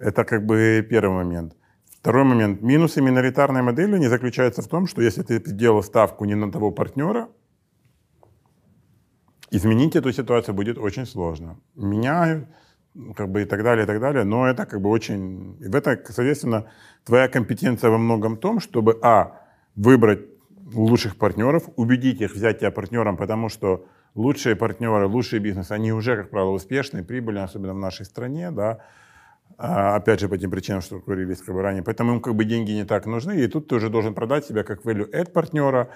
[0.00, 1.54] это как бы первый момент.
[2.00, 2.62] Второй момент.
[2.62, 6.70] Минусы миноритарной модели не заключаются в том, что если ты сделал ставку не на того
[6.70, 7.28] партнера,
[9.50, 11.56] изменить эту ситуацию будет очень сложно.
[11.74, 12.46] Меня
[13.14, 15.56] как бы и так далее, и так далее, но это как бы очень...
[15.60, 16.66] И в это, соответственно,
[17.04, 19.40] твоя компетенция во многом в том, чтобы, а,
[19.74, 20.20] выбрать
[20.72, 26.16] лучших партнеров, убедить их взять тебя партнером, потому что лучшие партнеры, лучшие бизнесы, они уже,
[26.16, 28.80] как правило, успешные, прибыльные, особенно в нашей стране, да,
[29.58, 31.82] а, опять же, по тем причинам, что говорились как бы ранее.
[31.82, 34.64] Поэтому им как бы деньги не так нужны, и тут ты уже должен продать себя
[34.64, 35.88] как value add партнера,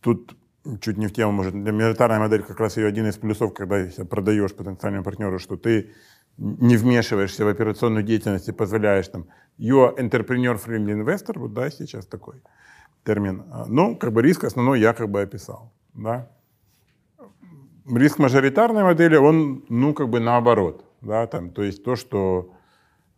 [0.00, 0.36] тут
[0.80, 3.84] чуть не в тему, может, для миноритарная модель как раз ее один из плюсов, когда
[4.08, 5.92] продаешь потенциальному партнеру, что ты
[6.38, 9.26] не вмешиваешься в операционную деятельность и позволяешь там,
[9.58, 12.42] you entrepreneur-friendly investor, вот да, сейчас такой
[13.04, 13.44] термин.
[13.68, 16.28] Ну, как бы риск основной я как бы описал, да.
[17.88, 22.52] Риск мажоритарной модели, он, ну, как бы наоборот, да, там, то есть то, что,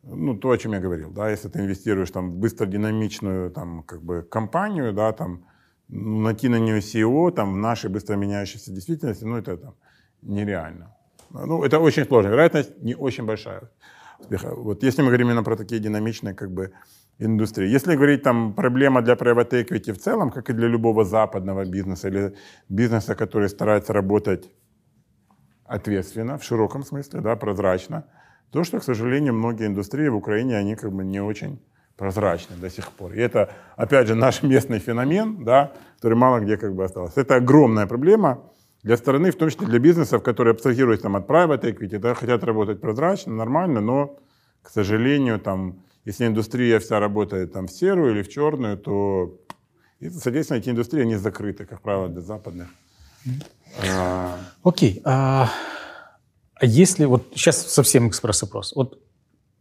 [0.03, 3.83] ну, то, о чем я говорил, да, если ты инвестируешь там в быстро динамичную, там,
[3.83, 5.47] как бы компанию, да, там,
[5.89, 9.75] найти на нее SEO там, в нашей быстро меняющейся действительности, ну, это там,
[10.21, 10.95] нереально.
[11.31, 12.31] Ну, это очень сложно.
[12.31, 13.71] Вероятность не очень большая
[14.19, 14.55] успеха.
[14.55, 16.73] Вот если мы говорим именно про такие динамичные как бы,
[17.19, 17.69] индустрии.
[17.69, 22.09] Если говорить там проблема для private equity в целом, как и для любого западного бизнеса
[22.09, 22.35] или
[22.69, 24.51] бизнеса, который старается работать
[25.65, 28.05] ответственно, в широком смысле, да, прозрачно,
[28.51, 31.61] то, что, к сожалению, многие индустрии в Украине, они как бы не очень
[31.97, 33.13] прозрачны до сих пор.
[33.13, 37.21] И это, опять же, наш местный феномен, да, который мало где как бы остался.
[37.21, 38.45] Это огромная проблема
[38.89, 42.43] для страны, в том числе для бизнесов, которые абстрагируются там, от private equity, да, хотят
[42.43, 44.17] работать прозрачно, нормально, но,
[44.63, 49.39] к сожалению, там, если индустрия вся работает там, в серую или в черную, то
[50.01, 52.69] соответственно, эти индустрии, они закрыты, как правило, для западных.
[53.87, 55.03] А, Окей.
[55.05, 55.51] А,
[56.55, 58.73] а если вот сейчас совсем экспресс-опрос.
[58.75, 59.03] Вот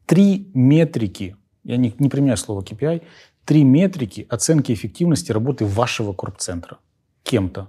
[0.06, 3.02] три метрики, я не, не применяю слово KPI,
[3.44, 6.78] три метрики оценки эффективности работы вашего корпцентра
[7.24, 7.68] кем-то.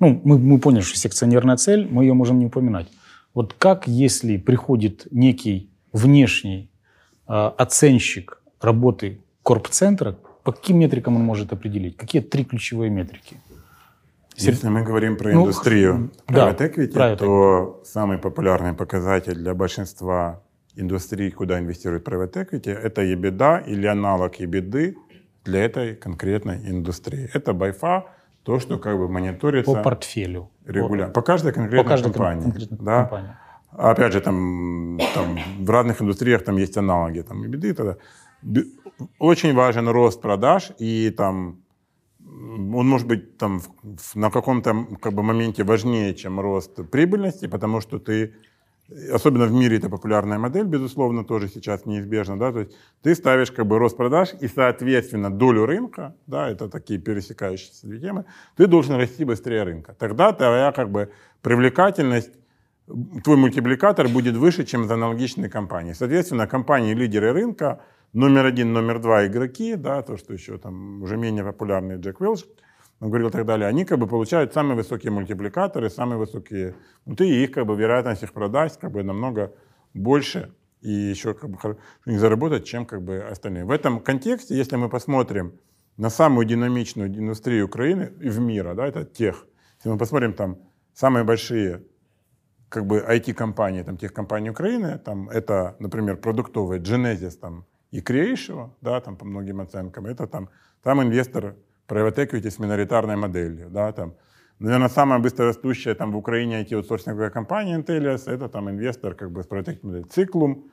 [0.00, 2.88] Ну, мы, мы поняли, что секционерная цель, мы ее можем не упоминать.
[3.34, 6.70] Вот как, если приходит некий внешний
[7.28, 11.96] э, оценщик работы корпцентра, по каким метрикам он может определить?
[11.96, 13.36] Какие три ключевые метрики?
[14.36, 19.52] Если мы говорим про ну, индустрию да, private equity, private то самый популярный показатель для
[19.52, 20.42] большинства
[20.76, 24.94] индустрий, куда инвестирует private equity, это EBITDA или аналог EBITDA
[25.44, 27.28] для этой конкретной индустрии.
[27.34, 28.04] Это far
[28.48, 29.74] то, что как бы мониторится...
[29.74, 30.48] По портфелю.
[30.64, 31.12] Регулярно.
[31.12, 32.42] По каждой конкретной по каждой компании.
[32.44, 33.00] Конкретной да?
[33.00, 33.30] компании.
[33.72, 37.98] Опять же, там, там в разных индустриях там есть аналоги, там и беды тогда.
[39.18, 41.60] Очень важен рост продаж, и там
[42.24, 43.60] он может быть там
[44.14, 48.34] на каком-то как бы, моменте важнее, чем рост прибыльности, потому что ты,
[49.12, 53.50] особенно в мире это популярная модель, безусловно, тоже сейчас неизбежно, да, то есть ты ставишь
[53.50, 58.24] как бы рост продаж и, соответственно, долю рынка, да, это такие пересекающиеся две темы,
[58.56, 59.94] ты должен расти быстрее рынка.
[59.98, 61.10] Тогда твоя как бы
[61.42, 62.32] привлекательность
[63.22, 65.92] твой мультипликатор будет выше, чем за аналогичные компании.
[65.92, 67.82] Соответственно, компании-лидеры рынка–
[68.12, 72.44] номер один, номер два игроки, да, то, что еще там уже менее популярный Джек Уилш,
[73.00, 76.74] говорил и так далее, они как бы получают самые высокие мультипликаторы, самые высокие,
[77.06, 79.54] ну, ты их как бы вероятность их продать как бы намного
[79.94, 83.64] больше и еще как бы не заработать, чем как бы остальные.
[83.64, 85.52] В этом контексте, если мы посмотрим
[85.96, 89.46] на самую динамичную индустрию Украины и в мира, да, это тех,
[89.78, 90.58] если мы посмотрим там
[90.92, 91.82] самые большие
[92.68, 98.70] как бы IT-компании, там, тех компаний Украины, там, это, например, продуктовые, Genesis, там, и Creation,
[98.80, 100.50] да, там по многим оценкам, это там,
[100.82, 101.56] там инвестор
[101.88, 104.14] private equity с миноритарной моделью, да, там,
[104.58, 109.48] наверное, самая быстрорастущая там в Украине IT-аутсорсинговая компания Intellias, это там инвестор как бы с
[109.48, 110.06] private equity моделью.
[110.06, 110.70] Циклум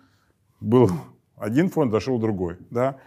[0.59, 0.89] был
[1.38, 2.97] один фонд, зашел другой, да.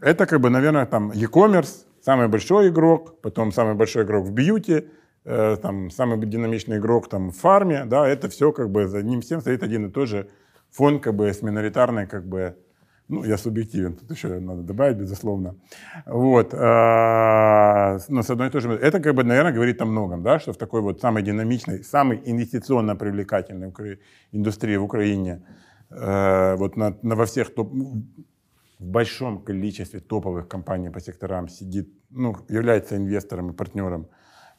[0.00, 4.88] Это как бы, наверное, там e-commerce, самый большой игрок, потом самый большой игрок в бьюти,
[5.24, 9.40] там самый динамичный игрок там в фарме, да, это все как бы за ним всем
[9.40, 10.28] стоит один и тот же
[10.70, 12.56] фонд как бы с миноритарной как бы
[13.08, 15.56] ну, я субъективен, тут еще надо добавить, безусловно.
[16.06, 16.52] Вот.
[16.54, 18.72] А, но с одной и той же...
[18.72, 22.20] Это, как бы, наверное, говорит о многом, да, что в такой вот самой динамичной, самой
[22.24, 23.72] инвестиционно привлекательной
[24.32, 25.42] индустрии в Украине,
[25.90, 27.72] э, вот на, на, во всех топ...
[28.78, 34.08] в большом количестве топовых компаний по секторам сидит, ну, является инвестором и партнером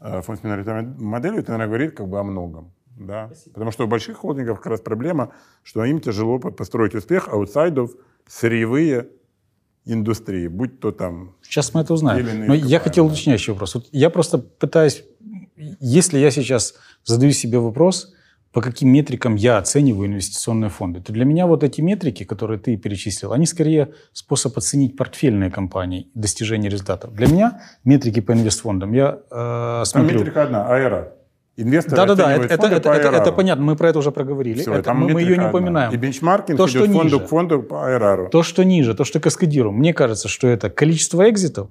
[0.02, 2.74] э, фонд с миноритарной моделью, это, наверное, говорит как бы о многом.
[3.00, 3.28] Да?
[3.28, 3.54] Спасибо.
[3.54, 5.32] Потому что у больших холдингов как раз проблема,
[5.64, 7.92] что им тяжело построить успех аутсайдов,
[8.30, 9.08] сырьевые
[9.86, 11.36] индустрии, будь то там...
[11.42, 12.48] Сейчас мы это узнаем.
[12.48, 13.76] Но я хотел уточняющий вопрос.
[13.76, 15.04] Вот я просто пытаюсь,
[15.80, 18.14] если я сейчас задаю себе вопрос,
[18.52, 22.78] по каким метрикам я оцениваю инвестиционные фонды, то для меня вот эти метрики, которые ты
[22.78, 27.14] перечислил, они скорее способ оценить портфельные компании, достижение результатов.
[27.14, 30.10] Для меня метрики по инвестфондам я э, смотрю...
[30.10, 31.14] Там метрика одна, АЭРА.
[31.62, 34.62] Инвесторы да, да, да, это, это, это, это, это понятно, мы про это уже проговорили.
[34.62, 35.92] Все, это, мы, мы ее не упоминаем.
[35.92, 38.30] И бенчмаркинг то, что идет ниже, фонду к фонду по IRR.
[38.30, 39.76] То, что ниже, то, что каскадируем.
[39.76, 41.68] Мне кажется, что это количество экзитов,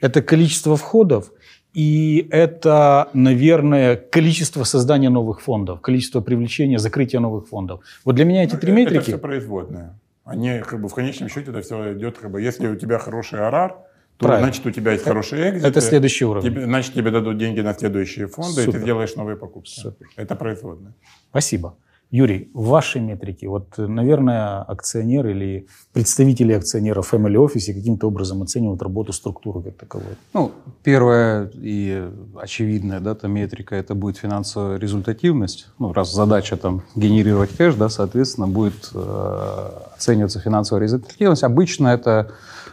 [0.00, 1.32] это количество входов,
[1.74, 7.80] и это, наверное, количество создания новых фондов, количество привлечения, закрытия новых фондов.
[8.04, 8.98] Вот для меня эти ну, три метрики...
[8.98, 9.98] Это все производное.
[10.24, 13.40] Они, как бы, в конечном счете, это все идет, как бы, если у тебя хороший
[13.40, 13.78] арар,
[14.22, 14.46] то Правильно.
[14.46, 15.66] значит у тебя есть хорошие экзиты.
[15.66, 16.50] Это следующий уровень.
[16.50, 18.76] Тебе, значит тебе дадут деньги на следующие фонды, Супер.
[18.76, 19.80] и ты делаешь новые покупки.
[19.80, 20.06] Супер.
[20.16, 20.94] Это производное.
[21.30, 21.76] Спасибо.
[22.12, 29.14] Юрий, ваши метрики, вот, наверное, акционеры или представители акционеров Family Office каким-то образом оценивают работу
[29.14, 30.16] структуры как таковой.
[30.34, 30.52] Ну,
[30.82, 32.06] первая и
[32.38, 35.68] очевидная да, та метрика– это будет финансовая результативность.
[35.78, 41.44] Ну, раз задача там генерировать кэш, да, соответственно, будет э, оцениваться финансовая результативность.
[41.44, 42.32] Обычно это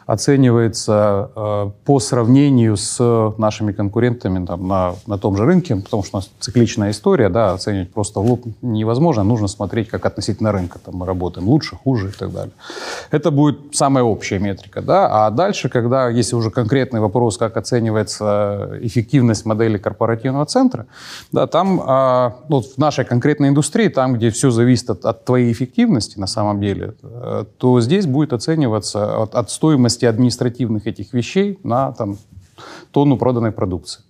[0.10, 6.18] оценивается э, по сравнению с нашими конкурентами там, на, на том же рынке, потому что
[6.18, 10.80] у нас цикличная история, да, оценивать просто в лоб невозможно, нужно смотреть, как относительно рынка
[10.80, 12.54] там, мы работаем, лучше, хуже и так далее.
[13.12, 14.82] Это будет самая общая метрика.
[14.82, 15.28] Да?
[15.28, 20.88] А дальше, когда, если уже конкретный вопрос, как оценивается эффективность модели корпоративного центра,
[21.32, 25.52] да, там э, ну, в нашей конкретной индустрии, там, где все зависит от, от твоей
[25.52, 31.60] эффективности на самом деле, э, то здесь будет оцениваться от, от стоимости административных этих вещей
[31.64, 32.18] на там,
[32.92, 34.02] тонну проданной продукции.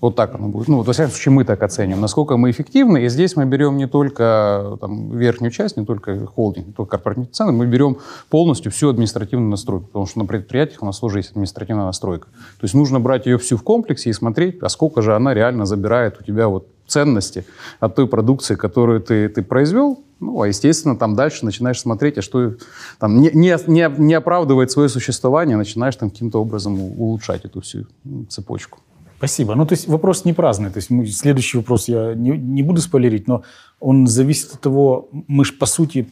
[0.00, 0.68] Вот так оно будет.
[0.68, 3.04] Ну, вот, во всяком случае, мы так оценим, насколько мы эффективны.
[3.04, 7.30] И здесь мы берем не только там, верхнюю часть, не только холдинг, не только корпоративные
[7.32, 7.96] цены, мы берем
[8.28, 12.26] полностью всю административную настройку, потому что на предприятиях у нас тоже есть административная настройка.
[12.26, 15.64] То есть нужно брать ее всю в комплексе и смотреть, а сколько же она реально
[15.64, 17.44] забирает у тебя вот ценности
[17.80, 22.22] от той продукции, которую ты, ты произвел, ну, а естественно, там дальше начинаешь смотреть, а
[22.22, 22.54] что
[22.98, 27.86] там не, не, не, не оправдывает свое существование, начинаешь там каким-то образом улучшать эту всю
[28.28, 28.80] цепочку.
[29.18, 29.54] Спасибо.
[29.54, 30.70] Ну, то есть вопрос не праздный.
[30.70, 33.42] То есть следующий вопрос я не, не буду спойлерить, но
[33.80, 36.06] он зависит от того, мы же по сути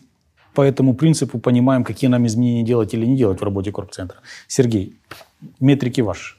[0.54, 4.18] по этому принципу понимаем, какие нам изменения делать или не делать в работе корпцентра.
[4.48, 4.96] Сергей,
[5.60, 6.36] метрики ваши.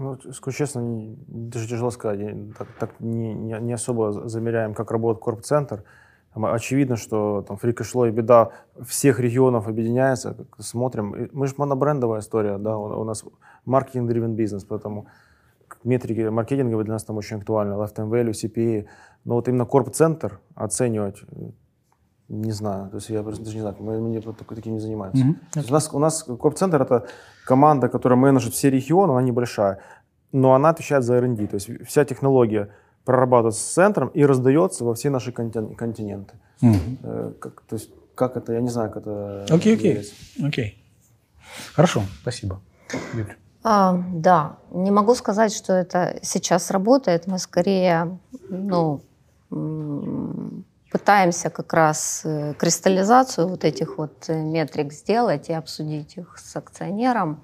[0.00, 2.20] Ну, скажу честно, даже тяжело сказать.
[2.56, 5.82] Так, так не, не, особо замеряем, как работает корпцентр.
[6.34, 8.52] Очевидно, что там фрикошло и беда
[8.86, 10.36] всех регионов объединяется.
[10.58, 11.28] Смотрим.
[11.32, 13.24] Мы же монобрендовая история, да, у, у нас
[13.64, 15.08] маркетинг-дривен бизнес, поэтому
[15.82, 18.86] метрики маркетинговые для нас там очень актуальны, lifetime value, CPA.
[19.24, 21.22] Но вот именно корп-центр оценивать
[22.28, 24.20] не знаю, то есть я даже не знаю, мы, мы
[24.54, 25.24] таким не занимаемся.
[25.24, 25.52] Mm-hmm.
[25.52, 27.06] То есть у нас, у нас корп-центр это
[27.46, 29.78] команда, которая менеджит все регионы, она небольшая,
[30.32, 32.68] но она отвечает за R&D, то есть вся технология
[33.04, 36.34] прорабатывается с центром и раздается во все наши континенты.
[36.60, 37.38] Mm-hmm.
[37.38, 39.46] Как, то есть как это, я не знаю, как это...
[39.48, 40.02] Окей, окей,
[40.44, 40.84] окей.
[41.74, 42.60] Хорошо, спасибо.
[43.14, 43.34] Юль.
[43.62, 47.26] А, да, не могу сказать, что это сейчас работает.
[47.26, 48.18] Мы скорее,
[48.48, 49.00] ну,
[50.90, 56.56] пытаемся как раз э, кристаллизацию вот этих вот э, метрик сделать и обсудить их с
[56.56, 57.40] акционером.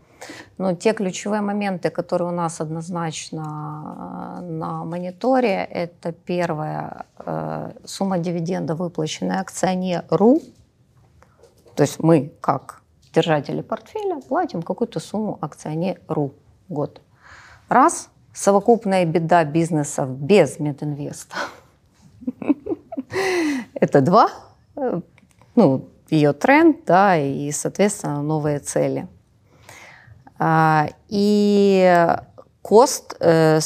[0.57, 7.07] Но те ключевые моменты, которые у нас однозначно э, на мониторе, это первое,
[7.84, 10.40] сумма дивиденда, выплаченная акционеру,
[11.74, 12.82] то есть мы как
[13.14, 16.34] держатели портфеля платим какую-то сумму акционеру
[16.68, 17.01] в год.
[17.68, 18.11] Раз.
[18.32, 21.36] Совокупная беда бизнесов без Мединвеста.
[23.74, 24.30] Это два.
[25.54, 29.08] Ну, ее тренд, да, и, соответственно, новые цели.
[30.38, 32.06] А, и
[32.62, 33.60] кост, э,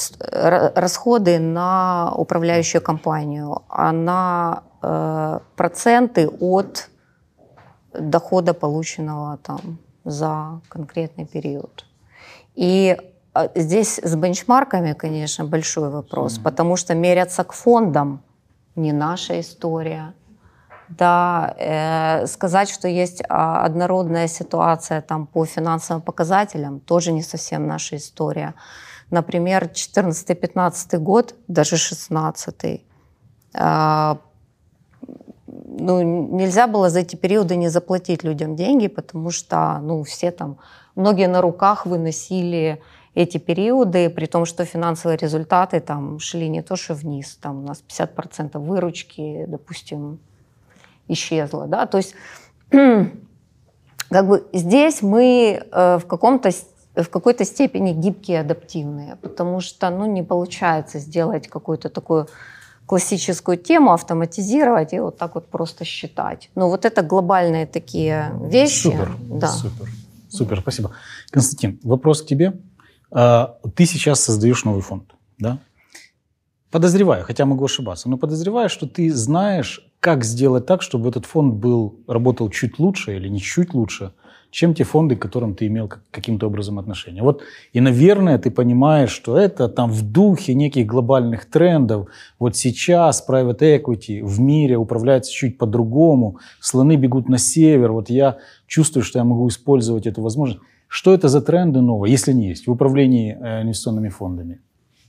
[0.75, 6.91] расходы на управляющую компанию, а на э, проценты от
[7.93, 11.85] дохода, полученного там за конкретный период.
[12.55, 12.97] И
[13.35, 16.43] а, здесь с бенчмарками, конечно, большой вопрос, mm-hmm.
[16.43, 18.21] потому что меряться к фондам
[18.79, 20.15] не наша история.
[20.89, 27.67] Да, э, сказать, что есть а, однородная ситуация там по финансовым показателям, тоже не совсем
[27.67, 28.55] наша история.
[29.11, 32.85] Например, 14-15 год, даже 16
[35.79, 40.59] ну, нельзя было за эти периоды не заплатить людям деньги, потому что ну, все там,
[40.95, 42.83] многие на руках выносили
[43.15, 47.67] эти периоды, при том, что финансовые результаты там шли не то что вниз, там у
[47.67, 50.19] нас 50% выручки, допустим,
[51.09, 51.67] исчезло.
[51.67, 51.87] Да?
[51.87, 52.15] То есть
[52.71, 56.51] как бы здесь мы э, в каком-то
[56.95, 62.29] в какой-то степени гибкие, адаптивные, потому что ну, не получается сделать какую-то такую
[62.87, 66.51] классическую тему автоматизировать и вот так вот просто считать.
[66.55, 68.89] Но вот это глобальные такие вещи.
[68.89, 69.47] Супер, да.
[69.47, 69.89] супер,
[70.29, 70.91] супер, спасибо.
[71.31, 72.55] Константин, вопрос к тебе.
[73.11, 75.59] А, ты сейчас создаешь новый фонд, да?
[76.71, 81.55] Подозреваю, хотя могу ошибаться, но подозреваю, что ты знаешь, как сделать так, чтобы этот фонд
[81.55, 84.13] был, работал чуть лучше или не чуть лучше,
[84.51, 87.23] чем те фонды, к которым ты имел каким-то образом отношение.
[87.23, 87.43] Вот,
[87.73, 92.09] и, наверное, ты понимаешь, что это там в духе неких глобальных трендов.
[92.39, 97.93] Вот сейчас private equity в мире управляется чуть по-другому, слоны бегут на север.
[97.93, 100.63] Вот я чувствую, что я могу использовать эту возможность.
[100.89, 104.61] Что это за тренды новые, если не есть, в управлении э, инвестиционными фондами?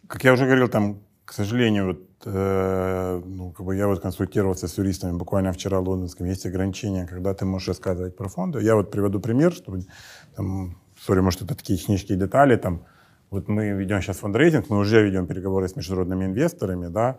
[0.08, 4.68] Как я уже говорил, там, к сожалению, вот Э, ну, как бы я вот консультировался
[4.68, 8.62] с юристами буквально вчера в Лондонском, есть ограничения, когда ты можешь рассказывать про фонды.
[8.62, 9.86] Я вот приведу пример, чтобы,
[10.36, 12.84] там, сори, может, это такие технические детали, там,
[13.30, 17.18] вот мы ведем сейчас фандрейзинг, мы уже ведем переговоры с международными инвесторами, да,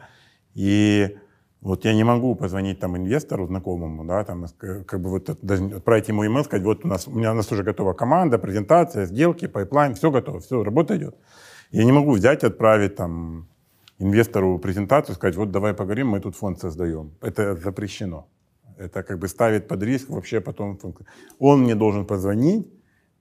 [0.55, 1.17] и
[1.61, 6.25] вот я не могу позвонить там инвестору знакомому, да, там, как бы вот отправить ему
[6.25, 9.95] email, сказать, вот у нас, у меня у нас уже готова команда, презентация, сделки, pipeline,
[9.95, 11.17] все готово, все, работа идет.
[11.71, 13.49] Я не могу взять, отправить там
[13.99, 17.13] инвестору презентацию, сказать, вот давай поговорим, мы тут фонд создаем.
[17.21, 18.27] Это запрещено.
[18.79, 20.79] Это как бы ставит под риск вообще потом.
[21.39, 22.67] Он мне должен позвонить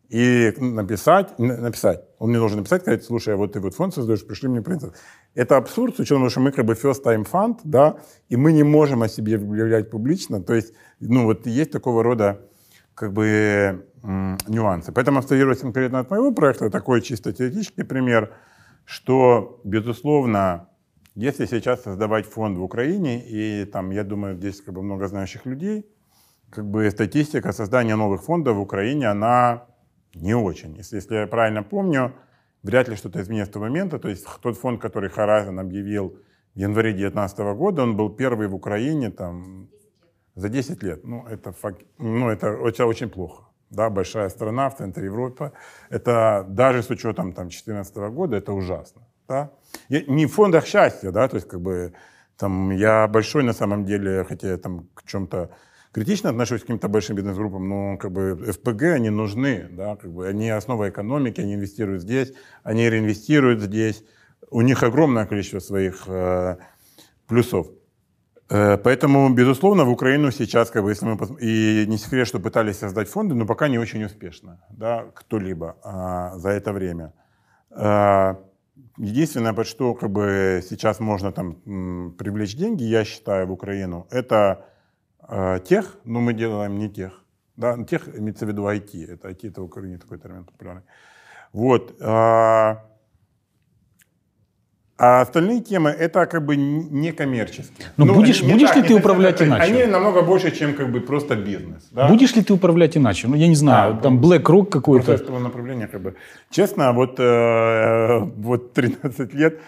[0.07, 2.03] и написать, написать.
[2.17, 4.97] Он мне должен написать, сказать, слушай, а вот ты вот фонд создаешь, пришли мне презентацию.
[5.35, 7.97] Это абсурд, с учетом того, что мы как бы first time fund, да,
[8.29, 10.41] и мы не можем о себе объявлять публично.
[10.41, 12.41] То есть, ну вот есть такого рода
[12.95, 13.85] как бы
[14.47, 14.91] нюансы.
[14.91, 18.33] Поэтому абстрагируясь конкретно от моего проекта, такой чисто теоретический пример–
[18.89, 20.67] что, безусловно,
[21.13, 25.45] если сейчас создавать фонд в Украине, и там, я думаю, здесь как бы много знающих
[25.45, 25.85] людей,
[26.49, 29.65] как бы статистика создания новых фондов в Украине, она
[30.15, 30.75] не очень.
[30.75, 32.13] Если, если я правильно помню,
[32.63, 33.99] вряд ли что-то изменится с того момента.
[33.99, 36.17] То есть тот фонд, который Horizon объявил
[36.55, 39.69] в январе 2019 года, он был первый в Украине там,
[40.35, 41.03] за 10 лет.
[41.03, 41.53] Ну, это,
[41.97, 43.43] ну, это очень, очень плохо.
[43.69, 45.51] Да, большая страна в центре Европы.
[45.89, 49.01] Это даже с учетом 2014 года, это ужасно.
[49.27, 49.51] Да?
[49.89, 51.93] И не в фондах счастья, да, то есть как бы
[52.35, 55.51] там я большой на самом деле, хотя я там к чем-то
[55.91, 60.27] критично отношусь к каким-то большим бизнес-группам, но как бы ФПГ, они нужны, да, как бы
[60.27, 62.33] они основа экономики, они инвестируют здесь,
[62.63, 64.03] они реинвестируют здесь,
[64.49, 66.57] у них огромное количество своих э,
[67.27, 67.67] плюсов.
[68.49, 72.79] Э, поэтому, безусловно, в Украину сейчас, как бы, если мы и не секрет, что пытались
[72.79, 77.13] создать фонды, но пока не очень успешно, да, кто-либо а, за это время.
[77.71, 78.39] А,
[78.97, 84.65] единственное, под что как бы сейчас можно там привлечь деньги, я считаю, в Украину, это
[85.31, 87.11] а, тех, но мы делаем не тех.
[87.55, 89.13] Да, тех имеется в виду IT.
[89.13, 90.81] Это IT это в Украине такой термин популярный.
[91.53, 91.95] Вот.
[92.01, 92.83] А,
[94.97, 97.87] а остальные темы это как бы не коммерческие.
[97.97, 99.71] Но ну, будешь, не будешь так, ли ты управлять иначе?
[99.71, 101.87] Они намного больше, чем как бы просто бизнес.
[101.91, 102.07] Да?
[102.07, 103.27] Будешь ли ты управлять иначе?
[103.27, 105.05] Ну, я не знаю, а, там BlackRock какой-то.
[105.05, 106.15] Просто этого направления как бы.
[106.49, 109.61] Честно, вот, э, вот 13 лет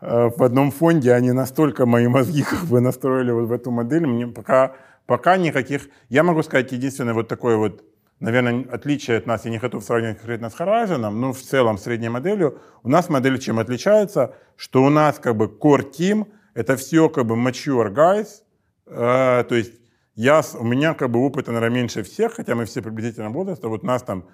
[0.00, 4.06] э, в одном фонде они настолько мои мозги как бы настроили вот в эту модель,
[4.06, 4.72] мне пока
[5.06, 5.88] Пока никаких...
[6.08, 7.84] Я могу сказать единственное вот такое вот,
[8.20, 12.08] наверное, отличие от нас, я не готов сравнивать конкретно с Horizon, но в целом средней
[12.08, 17.08] моделью, у нас модель чем отличается, что у нас как бы core team, это все
[17.08, 18.42] как бы mature guys,
[18.86, 19.74] э, то есть
[20.14, 23.82] я, у меня как бы опыта, наверное, меньше всех, хотя мы все приблизительно возраста, вот
[23.82, 24.26] нас там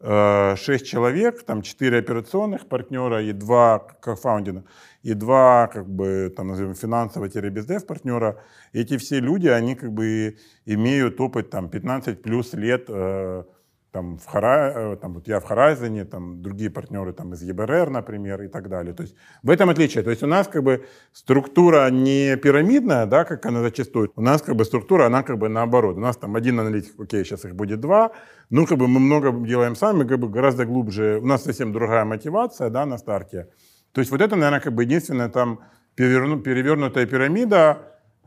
[0.00, 4.64] э, 6 человек, там 4 операционных партнера и 2 кофаундера
[5.02, 8.40] и два, как бы, там, назовем, финансово-бездев партнера.
[8.72, 10.36] Эти все люди, они как бы
[10.66, 13.44] имеют опыт там 15 плюс лет э,
[13.92, 17.90] там, в Хара, э, там, вот я в Horizon, там, другие партнеры там, из ЕБРР,
[17.90, 18.94] например, и так далее.
[18.94, 20.04] То есть в этом отличие.
[20.04, 24.12] То есть у нас как бы структура не пирамидная, да, как она зачастую.
[24.16, 25.96] У нас как бы структура, она как бы наоборот.
[25.96, 28.10] У нас там один аналитик, окей, сейчас их будет два.
[28.50, 31.18] Ну, как бы мы много делаем сами, как бы гораздо глубже.
[31.22, 33.48] У нас совсем другая мотивация, да, на старте.
[33.92, 35.60] То есть вот это, наверное, как бы единственная там
[35.94, 37.78] переверну, перевернутая пирамида,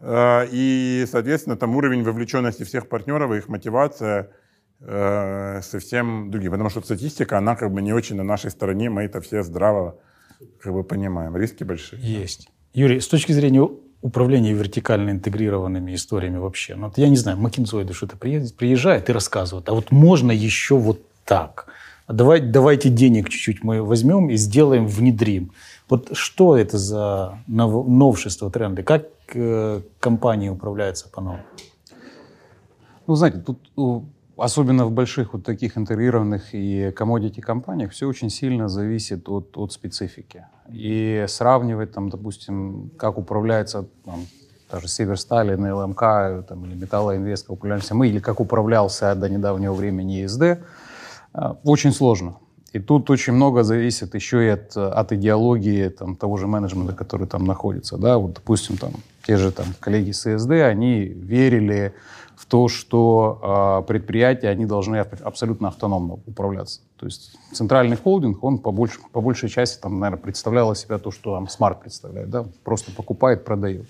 [0.01, 4.31] э, и, соответственно, там уровень вовлеченности всех партнеров и их мотивация
[4.79, 6.51] э, совсем другие.
[6.51, 9.97] Потому что статистика, она как бы не очень на нашей стороне, мы это все здраво
[10.59, 11.37] как бы понимаем.
[11.37, 12.01] Риски большие.
[12.01, 12.49] Есть.
[12.73, 13.69] Юрий, с точки зрения
[14.01, 19.69] управления вертикально интегрированными историями вообще, ну, вот я не знаю, макинзоиды что-то приезжает и рассказывает,
[19.69, 21.67] а вот можно еще вот так–
[22.07, 25.51] давай, давайте денег чуть-чуть мы возьмем и сделаем, внедрим.
[25.89, 28.83] Вот что это за нов, новшество, тренды?
[28.83, 31.43] Как э, компании управляются по-новому?
[33.07, 33.59] Ну, знаете, тут
[34.37, 39.73] особенно в больших вот таких интегрированных и commodity компаниях все очень сильно зависит от, от
[39.73, 40.45] специфики.
[40.69, 44.25] И сравнивать там, допустим, как управляется там,
[44.71, 45.99] даже Северсталь, НЛМК
[46.47, 50.57] там, или Металлоинвест, как управлялся мы, или как управлялся до недавнего времени ЕСД– а,
[51.63, 52.35] очень сложно.
[52.73, 57.27] И тут очень много зависит еще и от, от идеологии там, того же менеджмента, который
[57.27, 57.97] там находится.
[57.97, 58.17] Да?
[58.17, 58.93] Вот, допустим, там,
[59.25, 61.93] те же там, коллеги ССД, они верили
[62.37, 66.79] в то, что э, предприятия они должны абсолютно автономно управляться.
[66.95, 70.97] То есть центральный холдинг, он по, больш, по большей части, там, наверное, представлял из себя
[70.97, 72.29] то, что там Smart представляет.
[72.29, 72.45] Да?
[72.63, 73.85] Просто покупает, продает.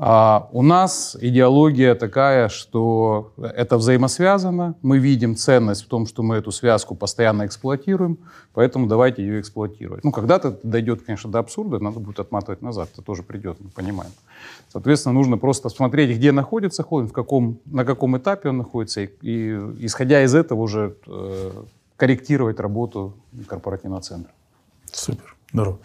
[0.00, 4.76] А у нас идеология такая, что это взаимосвязано.
[4.80, 8.16] Мы видим ценность в том, что мы эту связку постоянно эксплуатируем,
[8.54, 10.04] поэтому давайте ее эксплуатировать.
[10.04, 14.12] Ну, когда-то дойдет, конечно, до абсурда, надо будет отматывать назад, это тоже придет, мы понимаем.
[14.72, 19.10] Соответственно, нужно просто смотреть, где находится холдинг, в каком, на каком этапе он находится, и,
[19.20, 19.50] и
[19.84, 21.50] исходя из этого уже э,
[21.96, 23.14] корректировать работу
[23.48, 24.32] корпоративного центра.
[24.92, 25.80] Супер, здорово.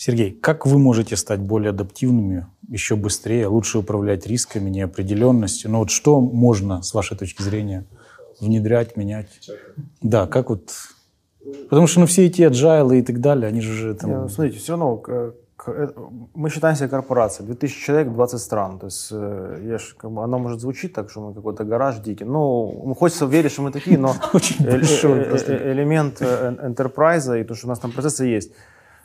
[0.00, 5.72] Сергей, как вы можете стать более адаптивными, еще быстрее, лучше управлять рисками, неопределенностью?
[5.72, 7.84] Ну вот что можно, с вашей точки зрения,
[8.40, 9.26] внедрять, менять?
[10.00, 10.70] Да, как вот...
[11.68, 13.92] Потому что ну, все эти agile и так далее, они же...
[13.96, 14.10] Там...
[14.10, 15.32] Я, смотрите, все равно э,
[16.32, 17.48] мы считаем себя корпорацией.
[17.48, 18.78] 2000 человек, 20 стран.
[18.78, 21.98] То есть э, я ж, как бы, оно может звучить так, что мы какой-то гараж
[21.98, 22.24] дикий.
[22.24, 27.90] Ну, хочется верить, что мы такие, но элемент enterprise и то, что у нас там
[27.90, 28.52] процессы есть,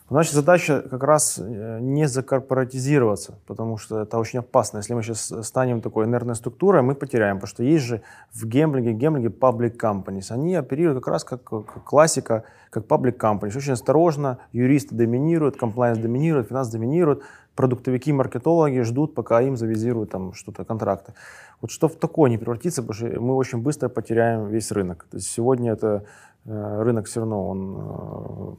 [0.10, 4.80] Наша задача как раз э, не закорпоратизироваться, потому что это очень опасно.
[4.80, 8.02] Если мы сейчас станем такой инертной структурой, мы потеряем, потому что есть же
[8.34, 10.26] в гемблинге, гемблинге public companies.
[10.30, 13.58] Они оперируют как раз как, как классика, как public companies.
[13.58, 17.24] Очень осторожно, юристы доминируют, комплайенс доминирует, финанс доминирует,
[17.56, 21.14] продуктовики, маркетологи ждут, пока им завизируют там что-то, контракты.
[21.62, 25.06] Вот что в такое не превратится, потому что мы очень быстро потеряем весь рынок.
[25.10, 26.04] То есть сегодня это
[26.46, 28.54] э, рынок все равно, он Э,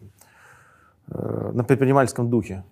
[1.08, 2.64] на предпринимательском духе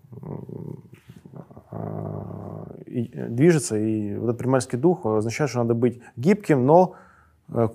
[2.86, 3.76] и движется.
[3.76, 6.94] И вот этот предпринимательский дух означает, что надо быть гибким, но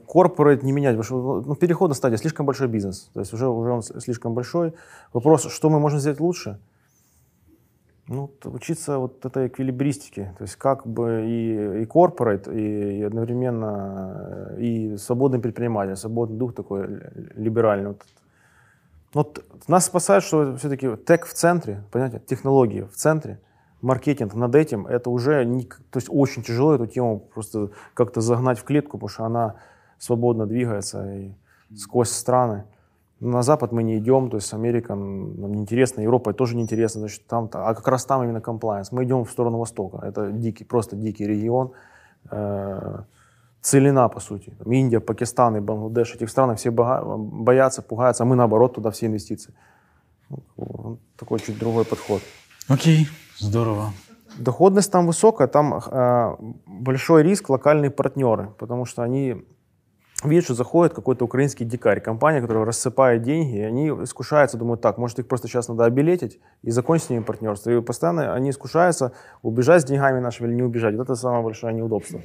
[0.08, 3.48] корпорат не менять, потому что ну, переход на стадии слишком большой бизнес, то есть уже,
[3.48, 4.74] уже он слишком большой.
[5.14, 6.60] Вопрос, что мы можем сделать лучше?
[8.08, 14.56] Ну, учиться вот этой эквилибристике, то есть как бы и, и корпорат, и, и одновременно
[14.58, 16.88] и свободный предприниматель, свободный дух такой
[17.36, 17.90] либеральный.
[17.90, 18.06] Вот
[19.14, 23.40] вот нас спасает, что все-таки тег в центре, понимаете, технологии в центре,
[23.82, 28.60] маркетинг над этим, это уже не, то есть очень тяжело эту тему просто как-то загнать
[28.60, 29.56] в клетку, потому что она
[30.00, 31.32] свободно двигается и
[31.76, 32.66] сквозь страны.
[33.20, 37.50] На Запад мы не идем, то есть Америка нам неинтересна, Европа тоже неинтересна, значит, там,
[37.54, 38.92] а как раз там именно комплайенс.
[38.92, 41.72] Мы идем в сторону Востока, это дикий, просто дикий регион,
[42.30, 43.00] э,
[43.68, 44.54] целина, по сути.
[44.58, 49.08] Там Индия, Пакистан и Бангладеш, этих стран все боятся, пугаются, а мы наоборот туда все
[49.08, 49.54] инвестиции.
[50.58, 52.22] Ну, такой чуть другой подход.
[52.70, 53.08] Окей,
[53.40, 53.94] здорово.
[54.38, 59.36] Доходность там высокая, там э, большой риск локальные партнеры, потому что они
[60.24, 64.98] видят, что заходит какой-то украинский дикарь, компания, которая рассыпает деньги, и они искушаются, думают, так,
[64.98, 67.70] может их просто сейчас надо обелетить и закончить с ними партнерство.
[67.70, 69.12] И постоянно они искушаются
[69.44, 70.96] убежать с деньгами нашими или не убежать.
[70.96, 72.20] Вот это самое большое неудобство.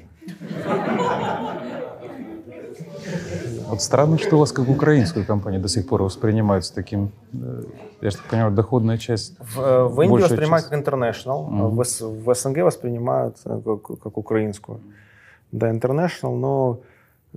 [3.68, 7.62] Вот странно, что у вас как украинскую компанию до сих пор воспринимают с таким, э,
[8.02, 9.34] я же так понимаю, доходная часть.
[9.38, 11.70] В, э, в Индии воспринимают как international, mm-hmm.
[11.70, 14.80] в, в СНГ воспринимают э, как, как украинскую.
[15.52, 16.80] Да, international, но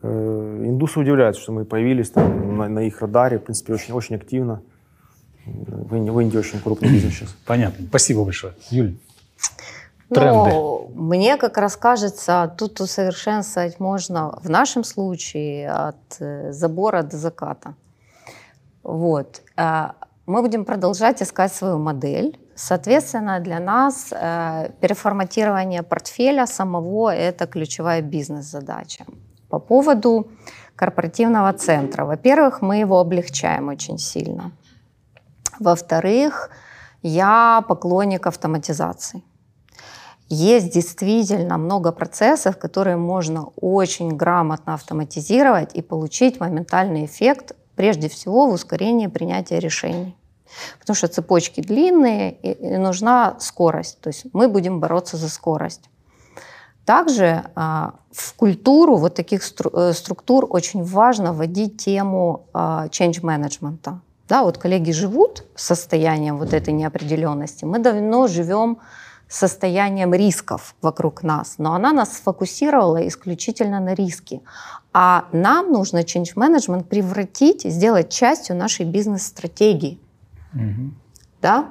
[0.02, 4.62] индусы удивляются, что мы появились там на, на их радаре, в принципе, очень, очень активно.
[5.46, 7.36] В Индии, в Индии очень крупный бизнес сейчас.
[7.46, 7.86] Понятно.
[7.88, 8.54] Спасибо большое.
[8.72, 8.98] Юль,
[10.10, 10.50] тренды.
[10.50, 17.18] Ну, мне как раз кажется, тут усовершенствовать можно в нашем случае от э, забора до
[17.18, 17.76] заката.
[18.82, 19.44] Вот.
[19.56, 19.92] Э,
[20.26, 22.40] мы будем продолжать искать свою модель.
[22.56, 24.14] Соответственно, для нас
[24.80, 29.06] переформатирование портфеля самого– это ключевая бизнес-задача
[29.50, 30.28] по поводу
[30.76, 32.06] корпоративного центра.
[32.06, 34.52] Во-первых, мы его облегчаем очень сильно.
[35.60, 36.50] Во-вторых,
[37.02, 39.24] я поклонник автоматизации.
[40.28, 48.48] Есть действительно много процессов, которые можно очень грамотно автоматизировать и получить моментальный эффект, прежде всего
[48.48, 50.18] в ускорении принятия решений.
[50.80, 54.00] Потому что цепочки длинные и нужна скорость.
[54.02, 55.90] То есть мы будем бороться за скорость.
[56.86, 64.00] Также а, в культуру вот таких э, структур очень важно вводить тему а, change management.
[64.30, 67.66] Да, вот коллеги живут состоянием вот этой неопределенности.
[67.66, 68.78] Мы давно живем
[69.28, 74.42] состоянием рисков вокруг нас, но она нас сфокусировала исключительно на риски.
[74.94, 80.00] А нам нужно change management превратить, сделать частью нашей бизнес-стратегии.
[80.54, 80.92] Угу.
[81.42, 81.70] Да?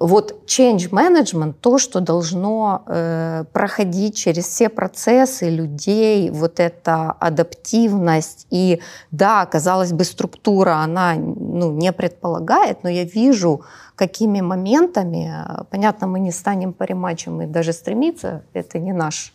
[0.00, 8.46] Вот change management, то, что должно э, проходить через все процессы людей, вот эта адаптивность.
[8.50, 8.80] И,
[9.12, 13.62] да, казалось бы, структура, она ну, не предполагает, но я вижу,
[13.94, 15.32] какими моментами,
[15.70, 19.32] понятно, мы не станем паримачем и даже стремиться, это не наш,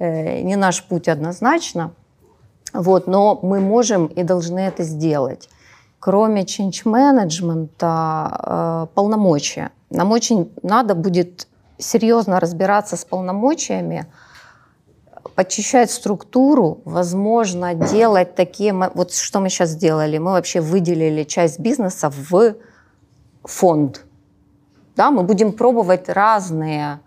[0.00, 1.92] э, не наш путь однозначно,
[2.72, 5.48] вот, но мы можем и должны это сделать
[6.00, 9.70] кроме change менеджмента э, полномочия.
[9.90, 11.46] Нам очень надо будет
[11.78, 14.06] серьезно разбираться с полномочиями,
[15.34, 18.72] подчищать структуру, возможно, делать такие...
[18.94, 20.18] Вот что мы сейчас сделали.
[20.18, 22.54] Мы вообще выделили часть бизнеса в
[23.44, 24.04] фонд.
[24.96, 27.00] Да, мы будем пробовать разные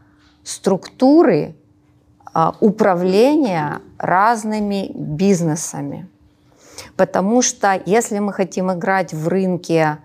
[0.44, 1.56] структуры
[2.34, 6.08] а, управления разными бизнесами.
[6.96, 10.00] Потому что если мы хотим играть в рынке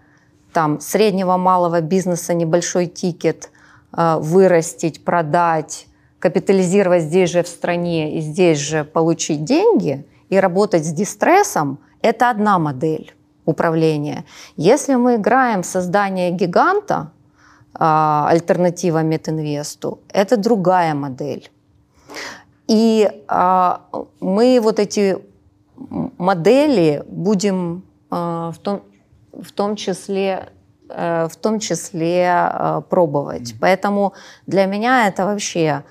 [0.52, 3.50] там, среднего малого бизнеса, небольшой тикет,
[3.96, 5.86] э, вырастить, продать,
[6.18, 12.30] капитализировать здесь же в стране и здесь же получить деньги и работать с дистрессом, это
[12.30, 14.24] одна модель управления.
[14.56, 17.12] Если мы играем в создание гиганта,
[17.74, 21.50] э, альтернатива Метинвесту, это другая модель.
[22.68, 23.86] И а,
[24.20, 25.18] мы вот эти
[26.18, 28.82] модели будем а, в том,
[29.32, 30.48] в том числе
[30.88, 33.54] э, в том числе э, пробовать.
[33.60, 34.14] Поэтому
[34.46, 35.84] для меня это вообще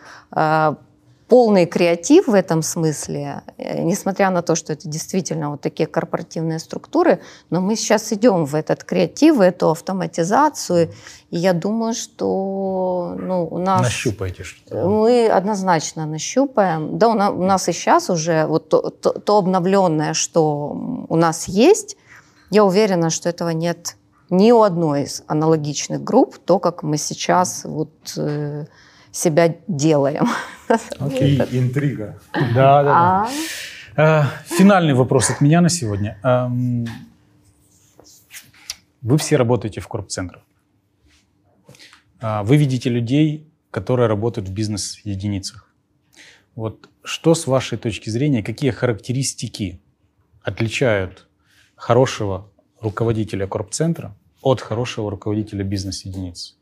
[1.28, 7.20] полный креатив в этом смысле, несмотря на то, что это действительно вот такие корпоративные структуры,
[7.49, 10.91] но мы сейчас идем в этот креатив, в эту автоматизацию,
[11.30, 13.82] и я думаю, что ну, у нас...
[13.82, 14.88] Нащупаете что-то.
[14.88, 16.98] Мы однозначно нащупаем.
[16.98, 21.98] Да, у нас и сейчас уже вот то, то, то обновленное, что у нас есть,
[22.49, 23.98] я уверена, что этого нет
[24.30, 28.66] ни у одной из аналогичных групп, то, как мы сейчас вот э,
[29.18, 30.27] себя делаем.
[30.99, 31.57] Окей, okay.
[31.57, 32.19] интрига.
[32.34, 33.30] Да, да, да.
[33.95, 34.30] А?
[34.45, 36.19] Финальный вопрос от меня на сегодня.
[39.02, 40.44] Вы все работаете в корп-центрах.
[42.19, 45.72] А, вы видите людей, которые работают в бизнес-единицах.
[46.56, 49.80] Вот что с вашей точки зрения, какие характеристики
[50.41, 51.27] отличают
[51.76, 56.56] хорошего руководителя корп-центра от хорошего руководителя бизнес-единицы?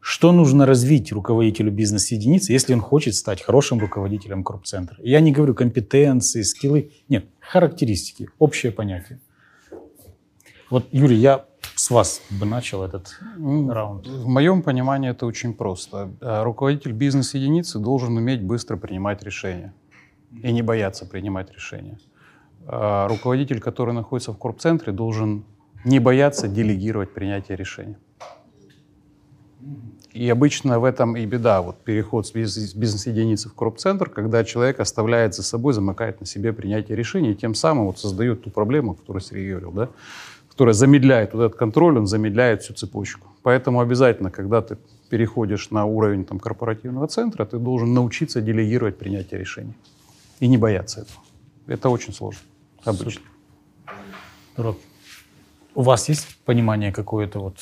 [0.00, 4.96] Что нужно развить руководителю бизнес-единицы, если он хочет стать хорошим руководителем корп-центра?
[5.00, 6.90] Я не говорю компетенции, скиллы.
[7.08, 9.20] Нет, характеристики, общее понятие.
[10.70, 11.44] Вот, Юрий, я
[11.74, 14.06] с вас бы начал этот раунд.
[14.06, 16.10] В моем понимании это очень просто.
[16.20, 19.74] Э, руководитель бизнес-единицы должен уметь быстро принимать решения
[20.42, 21.98] и не бояться принимать решения.
[22.66, 25.44] Э, руководитель, который находится в корп-центре, должен
[25.84, 27.96] не бояться делегировать принятие решений.
[30.12, 35.34] И обычно в этом и беда, вот переход с бизнес-единицы в корп-центр, когда человек оставляет
[35.34, 38.94] за собой, замыкает на себе принятие решений, и тем самым вот создает ту проблему, о
[38.94, 39.88] которой Сергей говорил, да,
[40.48, 43.28] которая замедляет вот этот контроль, он замедляет всю цепочку.
[43.42, 44.78] Поэтому обязательно, когда ты
[45.08, 49.74] переходишь на уровень там, корпоративного центра, ты должен научиться делегировать принятие решений
[50.40, 51.20] и не бояться этого.
[51.66, 52.42] Это очень сложно
[52.84, 53.22] обычно.
[54.56, 54.78] Роб,
[55.74, 57.58] у вас есть понимание какое-то вот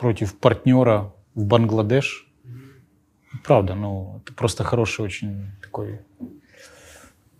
[0.00, 2.32] против партнера в Бангладеш?
[3.44, 6.00] Правда, ну, это просто хороший очень такой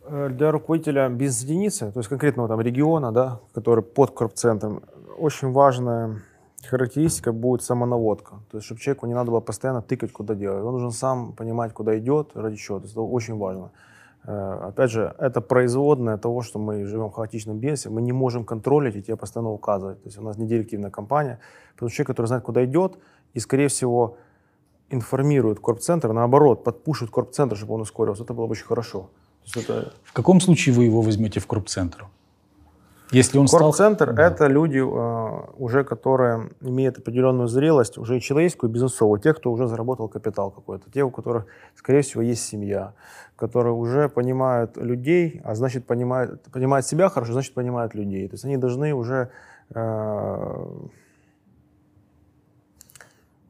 [0.05, 4.83] э, для руководителя бизнес-единицы, то есть конкретного там региона, да, который под корпцентром,
[5.19, 6.23] очень важная
[6.69, 8.35] характеристика будет самонаводка.
[8.51, 10.65] То есть, чтобы человеку не надо было постоянно тыкать, куда делать.
[10.65, 12.78] Он должен сам понимать, куда идет, ради чего.
[12.78, 13.70] То есть, это очень важно.
[14.27, 18.44] Э, опять же, это производное того, что мы живем в хаотичном бизнесе, мы не можем
[18.44, 20.03] контролить и тебе постоянно указывать.
[20.03, 21.39] То есть у нас не директивная компания,
[21.74, 22.98] потому что человек, который знает, куда идет,
[23.35, 24.16] и, скорее всего,
[24.90, 29.11] информирует корп-центр, наоборот, подпушит корп-центр, чтобы он ускорился, это было бы очень хорошо.
[29.55, 29.93] Это...
[30.03, 32.07] В каком случае вы его возьмете в корп-центр?
[33.12, 38.70] Если он Корп-центр стал...— это люди, э, уже которые имеют определенную зрелость, уже и человеческую,
[38.70, 39.20] и бизнесовую.
[39.20, 40.90] Те, кто уже заработал капитал какой-то.
[40.90, 41.47] Те, у которых,
[41.77, 42.94] скорее всего, есть семья.
[43.37, 48.27] Которые уже понимают людей, а значит, понимают, понимают себя хорошо, значит, понимают людей.
[48.29, 49.31] То есть они должны уже
[49.75, 50.67] э,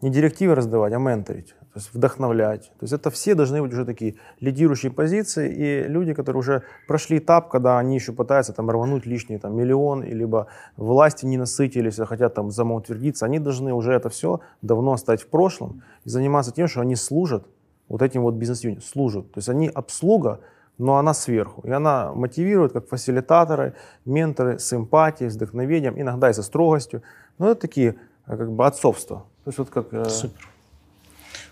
[0.02, 2.72] не директивы раздавать, а менторить то есть вдохновлять.
[2.78, 7.18] То есть это все должны быть уже такие лидирующие позиции и люди, которые уже прошли
[7.18, 10.46] этап, когда они еще пытаются там рвануть лишний там, миллион, либо
[10.78, 15.26] власти не насытились, а хотят там самоутвердиться, они должны уже это все давно оставить в
[15.26, 17.46] прошлом и заниматься тем, что они служат
[17.88, 19.32] вот этим вот бизнес-юнитам, служат.
[19.32, 20.40] То есть они обслуга,
[20.78, 21.62] но она сверху.
[21.66, 27.02] И она мотивирует как фасилитаторы, менторы с эмпатией, с вдохновением, иногда и со строгостью.
[27.38, 27.96] Но это такие
[28.26, 29.24] как бы отцовство.
[29.44, 29.92] То есть вот как...
[29.92, 30.48] Э, Супер.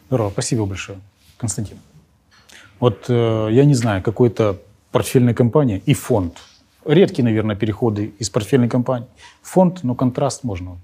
[0.09, 0.99] Здорово, спасибо большое,
[1.39, 1.79] Константин.
[2.81, 4.59] Вот э, я не знаю, какой-то
[4.93, 6.39] портфельной компании и фонд.
[6.85, 9.09] Редкие, наверное, переходы из портфельной компании.
[9.43, 10.77] Фонд, но контраст можно.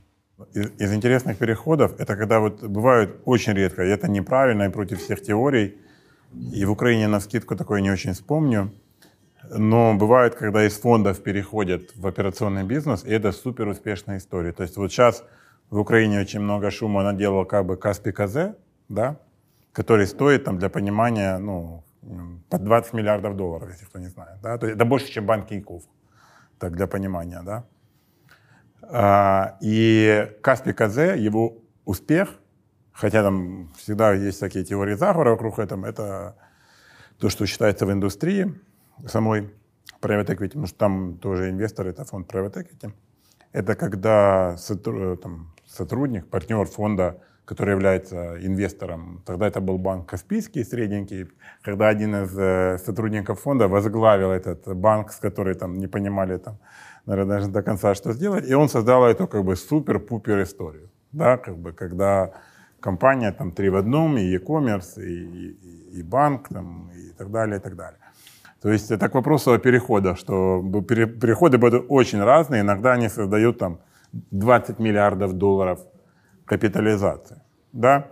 [0.54, 5.00] Из, из интересных переходов, это когда вот бывают очень редко, и это неправильно, и против
[5.00, 5.78] всех теорий.
[6.52, 8.72] И в Украине на скидку такое не очень вспомню.
[9.50, 14.52] Но бывает, когда из фондов переходят в операционный бизнес, и это супер успешная история.
[14.52, 15.24] То есть вот сейчас
[15.70, 18.54] в Украине очень много шума наделал как бы Каспи КЗ,
[18.88, 19.16] да,
[19.72, 21.84] который стоит, там, для понимания, ну,
[22.48, 24.40] под 20 миллиардов долларов, если кто не знает.
[24.42, 24.58] Да?
[24.58, 25.82] То есть это больше, чем банк Тинькофф,
[26.58, 27.42] так, для понимания.
[27.44, 27.64] Да?
[28.82, 32.34] А, и Каспий КЗ, его успех,
[32.92, 36.36] хотя там всегда есть такие теории заговора вокруг этого, это
[37.18, 38.54] то, что считается в индустрии
[39.06, 39.50] самой
[40.00, 42.92] private equity, потому что там тоже инвестор, это фонд private equity.
[43.52, 44.56] Это когда
[45.22, 47.20] там, сотрудник, партнер фонда
[47.50, 49.22] который является инвестором.
[49.26, 51.26] Тогда это был банк Каспийский, средненький.
[51.62, 56.58] Когда один из э, сотрудников фонда возглавил этот банк, с которым там не понимали там,
[57.10, 60.88] наверное, даже до конца, что сделать, и он создал эту как бы супер-пупер историю.
[61.12, 62.30] Да, как бы, когда
[62.78, 67.58] компания там три в одном, и e-commerce, и, и, и банк, там, и так далее,
[67.58, 67.98] и так далее.
[68.62, 73.58] То есть это к вопросу о переходах, что переходы будут очень разные, иногда они создают
[73.58, 73.80] там
[74.12, 75.80] 20 миллиардов долларов
[76.44, 77.40] капитализации.
[77.72, 78.06] Да?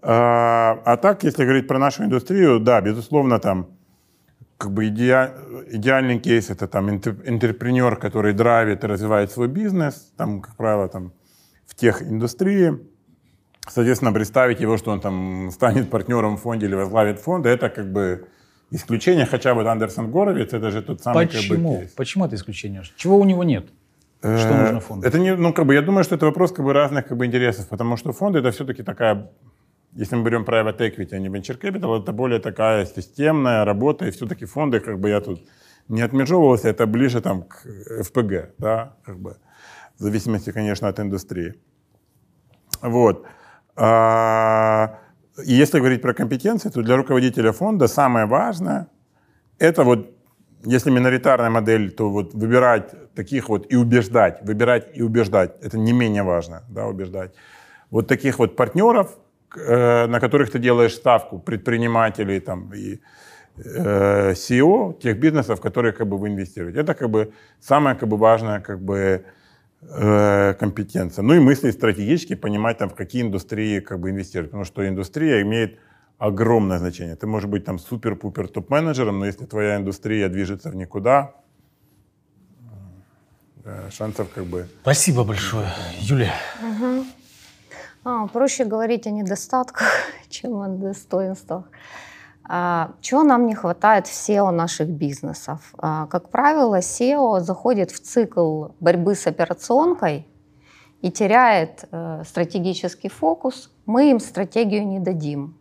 [0.00, 3.66] А, а так, если говорить про нашу индустрию, да, безусловно, там
[4.58, 5.32] как бы иде,
[5.70, 11.12] идеальный кейс это там интерпренер, который драйвит и развивает свой бизнес, там, как правило, там
[11.66, 12.78] в тех индустрии.
[13.68, 17.92] Соответственно, представить его, что он там станет партнером в фонде или возглавит фонд, это как
[17.92, 18.26] бы
[18.70, 21.54] исключение, хотя вот Андерсон Горовец, это же тот самый Почему?
[21.54, 21.92] Как бы, кейс.
[21.92, 22.82] Почему это исключение?
[22.96, 23.68] Чего у него нет?
[24.20, 25.06] Что Э, нужно фонду?
[25.06, 27.26] Это не, ну, как бы, я думаю, что это вопрос как бы, разных как бы,
[27.26, 29.30] интересов, потому что фонды это все-таки такая,
[29.92, 34.10] если мы берем private equity, а не venture capital, это более такая системная работа, и
[34.10, 35.46] все-таки фонды, как бы я тут
[35.88, 37.66] не отмежевывался, это ближе там к
[38.02, 39.36] ФПГ, да, как бы,
[39.98, 41.54] в зависимости, конечно, от индустрии.
[42.82, 43.26] Вот.
[43.76, 44.98] А,
[45.44, 48.88] и если говорить про компетенции, то для руководителя фонда самое важное–
[49.58, 50.14] это вот
[50.64, 55.92] если миноритарная модель, то вот выбирать таких вот и убеждать, выбирать и убеждать, это не
[55.92, 57.34] менее важно, да, убеждать.
[57.90, 59.18] Вот таких вот партнеров,
[59.56, 63.00] на которых ты делаешь ставку, предпринимателей там и
[63.64, 66.80] э, CEO тех бизнесов, в которые как бы вы инвестируете.
[66.80, 69.24] Это как бы самая как бы важная как бы
[69.82, 71.22] э, компетенция.
[71.22, 75.42] Ну и мысли стратегически, понимать там в какие индустрии как бы инвестировать, потому что индустрия
[75.42, 75.78] имеет
[76.18, 77.16] огромное значение.
[77.16, 81.32] Ты можешь быть там супер-пупер топ-менеджером, но если твоя индустрия движется в никуда,
[83.64, 84.66] э, шансов как бы...
[84.82, 85.68] Спасибо большое,
[86.00, 86.34] Юлия.
[88.10, 89.86] А, проще говорить о недостатках,
[90.30, 91.64] чем о достоинствах.
[92.42, 95.74] А, чего нам не хватает в SEO наших бизнесов?
[95.76, 100.26] А, как правило, SEO заходит в цикл борьбы с операционкой
[101.02, 103.70] и теряет э, стратегический фокус.
[103.84, 105.58] Мы им стратегию не дадим.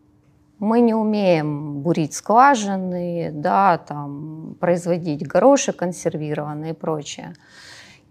[0.59, 7.33] Мы не умеем бурить скважины, да, там, производить горошек консервированный и прочее.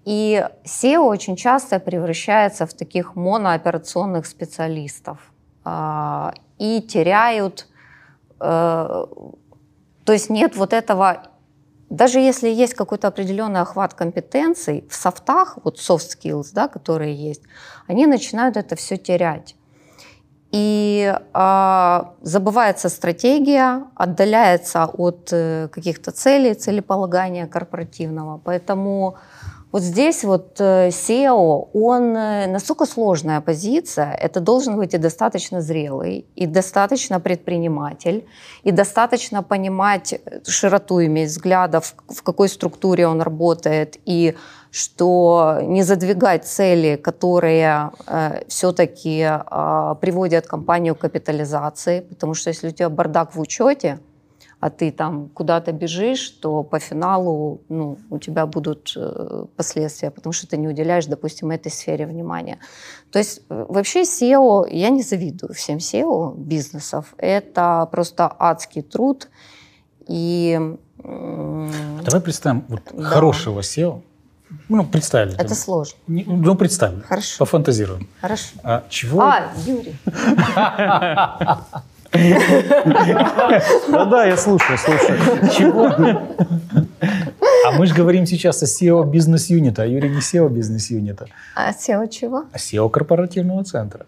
[0.06, 5.18] И SEO очень часто превращается в таких монооперационных специалистов
[5.64, 7.66] а, и теряют,
[8.38, 8.44] э,
[10.04, 11.24] то есть нет вот этого,
[11.90, 17.42] даже если есть какой-то определенный охват компетенций в софтах, вот soft skills, да, которые есть,
[17.88, 19.56] они начинают это все терять.
[20.52, 28.40] И а, забывается стратегия, отдаляется от э, каких-то целей, целеполагания корпоративного.
[28.44, 29.16] Поэтому
[29.72, 35.60] вот здесь вот э, SEO, он э, настолько сложная позиция, это должен быть и достаточно
[35.60, 38.24] зрелый, и достаточно предприниматель,
[38.62, 44.34] и достаточно понимать э, широту иметь взглядов, в какой структуре он работает, и
[44.70, 52.68] что не задвигать цели, которые э, все-таки э, приводят компанию к капитализации, потому что если
[52.68, 53.98] у тебя бардак в учете,
[54.58, 60.32] а ты там куда-то бежишь, то по финалу ну, у тебя будут э, последствия, потому
[60.32, 62.58] что ты не уделяешь, допустим, этой сфере внимания.
[63.12, 69.28] То есть э, вообще SEO, я не завидую всем SEO бизнесов, это просто адский труд.
[70.08, 70.58] И,
[71.02, 73.02] Давай представим вот Да.
[73.04, 74.00] хорошего SEO.
[74.68, 75.34] Ну, представили.
[75.34, 75.56] это там.
[75.56, 75.96] сложно.
[76.06, 77.02] Не- Ну, представим.
[77.02, 77.38] Хорошо.
[77.40, 78.08] Пофантазируем.
[78.20, 78.46] Хорошо.
[78.62, 79.20] А чего?
[79.20, 79.96] А, Юрий.
[83.88, 85.18] Да-да, я слушаю, слушаю.
[85.56, 85.86] Чего?
[87.66, 92.08] А мы же говорим сейчас о SEO бизнес-юнита, а Юрий не SEO бизнес-юнита, А SEO
[92.08, 92.44] чего?
[92.52, 94.06] а SEO корпоративного центра.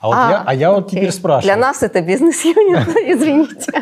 [0.00, 1.00] А, вот я, а я вот окей.
[1.00, 1.56] теперь спрашиваю.
[1.56, 2.86] Для нас это бизнес-юнит,
[3.16, 3.72] извините.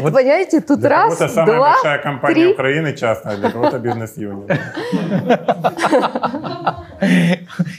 [0.00, 2.48] Вот- Понимаете, тут раз, кого-то самая два, большая компания.
[2.48, 4.50] Украины частная, для кого-то бизнес-юнит.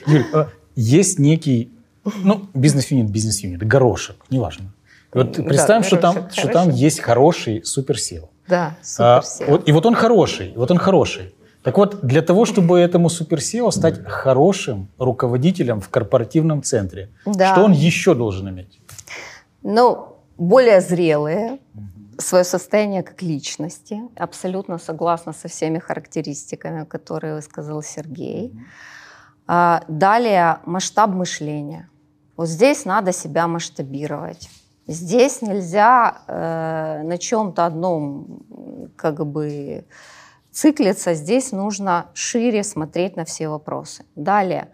[0.07, 1.72] Юль, а есть некий,
[2.05, 4.65] ну, бизнес-юнит, бизнес-юнит, горошек, неважно.
[5.13, 8.29] Вот Да, представим, что, там, что там есть хороший супер SEO.
[8.47, 9.51] Да, А, супер SEO.
[9.51, 11.33] вот- и вот он хороший, вот он хороший.
[11.63, 17.53] Так вот, для того, чтобы этому супер SEO стать хорошим руководителем в корпоративном центре, Да.
[17.53, 18.79] что он еще должен иметь?
[19.61, 21.59] Ну, более зрелые,
[22.17, 24.01] свое состояние как личности.
[24.17, 28.51] Абсолютно согласна со всеми характеристиками, которые высказал Сергей.
[29.47, 31.87] А, Далее масштаб мышления.
[32.35, 34.49] Вот здесь надо себя масштабировать.
[34.87, 38.43] Здесь нельзя э, на чем-то одном
[38.95, 39.85] как бы
[40.51, 41.13] циклиться.
[41.13, 44.05] Здесь нужно шире смотреть на все вопросы.
[44.15, 44.69] Далее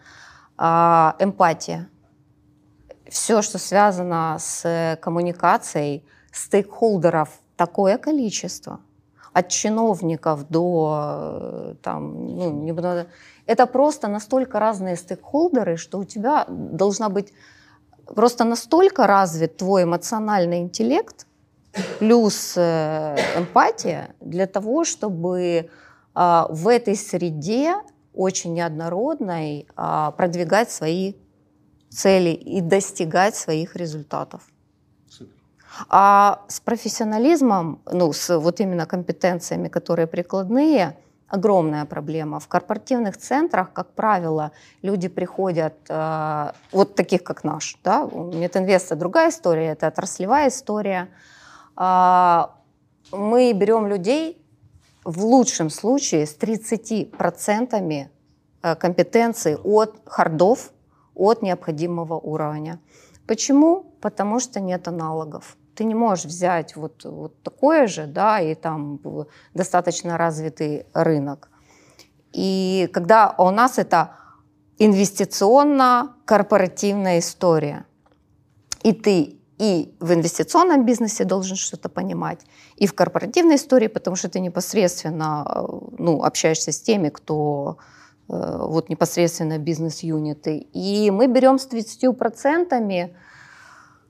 [0.57, 1.89] а, эмпатия
[3.09, 8.79] все, что связано с коммуникацией стейкхолдеров, такое количество.
[9.39, 13.05] От чиновников до э, там, ну, не буду-
[13.45, 17.33] это просто настолько разные стейкхолдеры, что у тебя должна быть
[18.15, 21.25] просто настолько развит твой эмоциональный интеллект
[21.99, 25.69] плюс э, эмпатия для того, чтобы
[26.13, 27.75] а, в этой среде
[28.13, 31.13] очень неоднородной а, продвигать свои
[31.89, 34.41] целей и достигать своих результатов.
[35.87, 40.95] А с профессионализмом, ну, с вот именно компетенциями, которые прикладные,
[41.29, 42.39] огромная проблема.
[42.39, 44.51] В корпоративных центрах, как правило,
[44.81, 51.09] люди приходят, э, вот таких, как наш, да, у Метинвеста другая история, это отраслевая история.
[51.77, 52.47] Э,
[53.11, 54.43] мы берем людей
[55.05, 58.09] в лучшем случае с 30%
[58.61, 60.71] э, компетенции от хардов,
[61.15, 62.79] от необходимого уровня.
[63.27, 63.85] Почему?
[64.01, 65.57] Потому что нет аналогов.
[65.75, 68.99] Ты не можешь взять вот, вот такое же, да, и там
[69.53, 71.49] достаточно развитый рынок.
[72.33, 74.11] И когда у нас это
[74.77, 77.85] инвестиционно-корпоративная история,
[78.83, 82.39] и ты и в инвестиционном бизнесе должен что-то понимать,
[82.77, 85.45] и в корпоративной истории, потому что ты непосредственно
[85.97, 87.77] ну, общаешься с теми, кто
[88.29, 90.65] э, вот непосредственно бизнес-юниты.
[90.73, 93.11] И мы берем с 30%,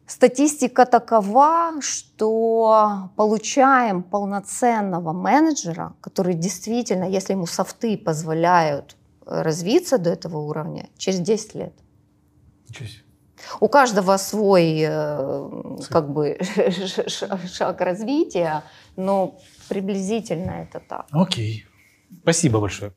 [0.10, 8.96] статистика такова, что получаем полноценного менеджера, который действительно, если ему софты позволяют
[9.26, 11.74] развиться до этого уровня, через 10 лет.
[12.68, 13.04] Ничего себе.
[13.60, 15.50] У каждого свой э,
[15.90, 16.38] как бы
[17.08, 18.64] шаг развития,
[18.98, 21.06] но приблизительно это так.
[21.12, 21.66] Окей.
[22.22, 22.94] Спасибо большое.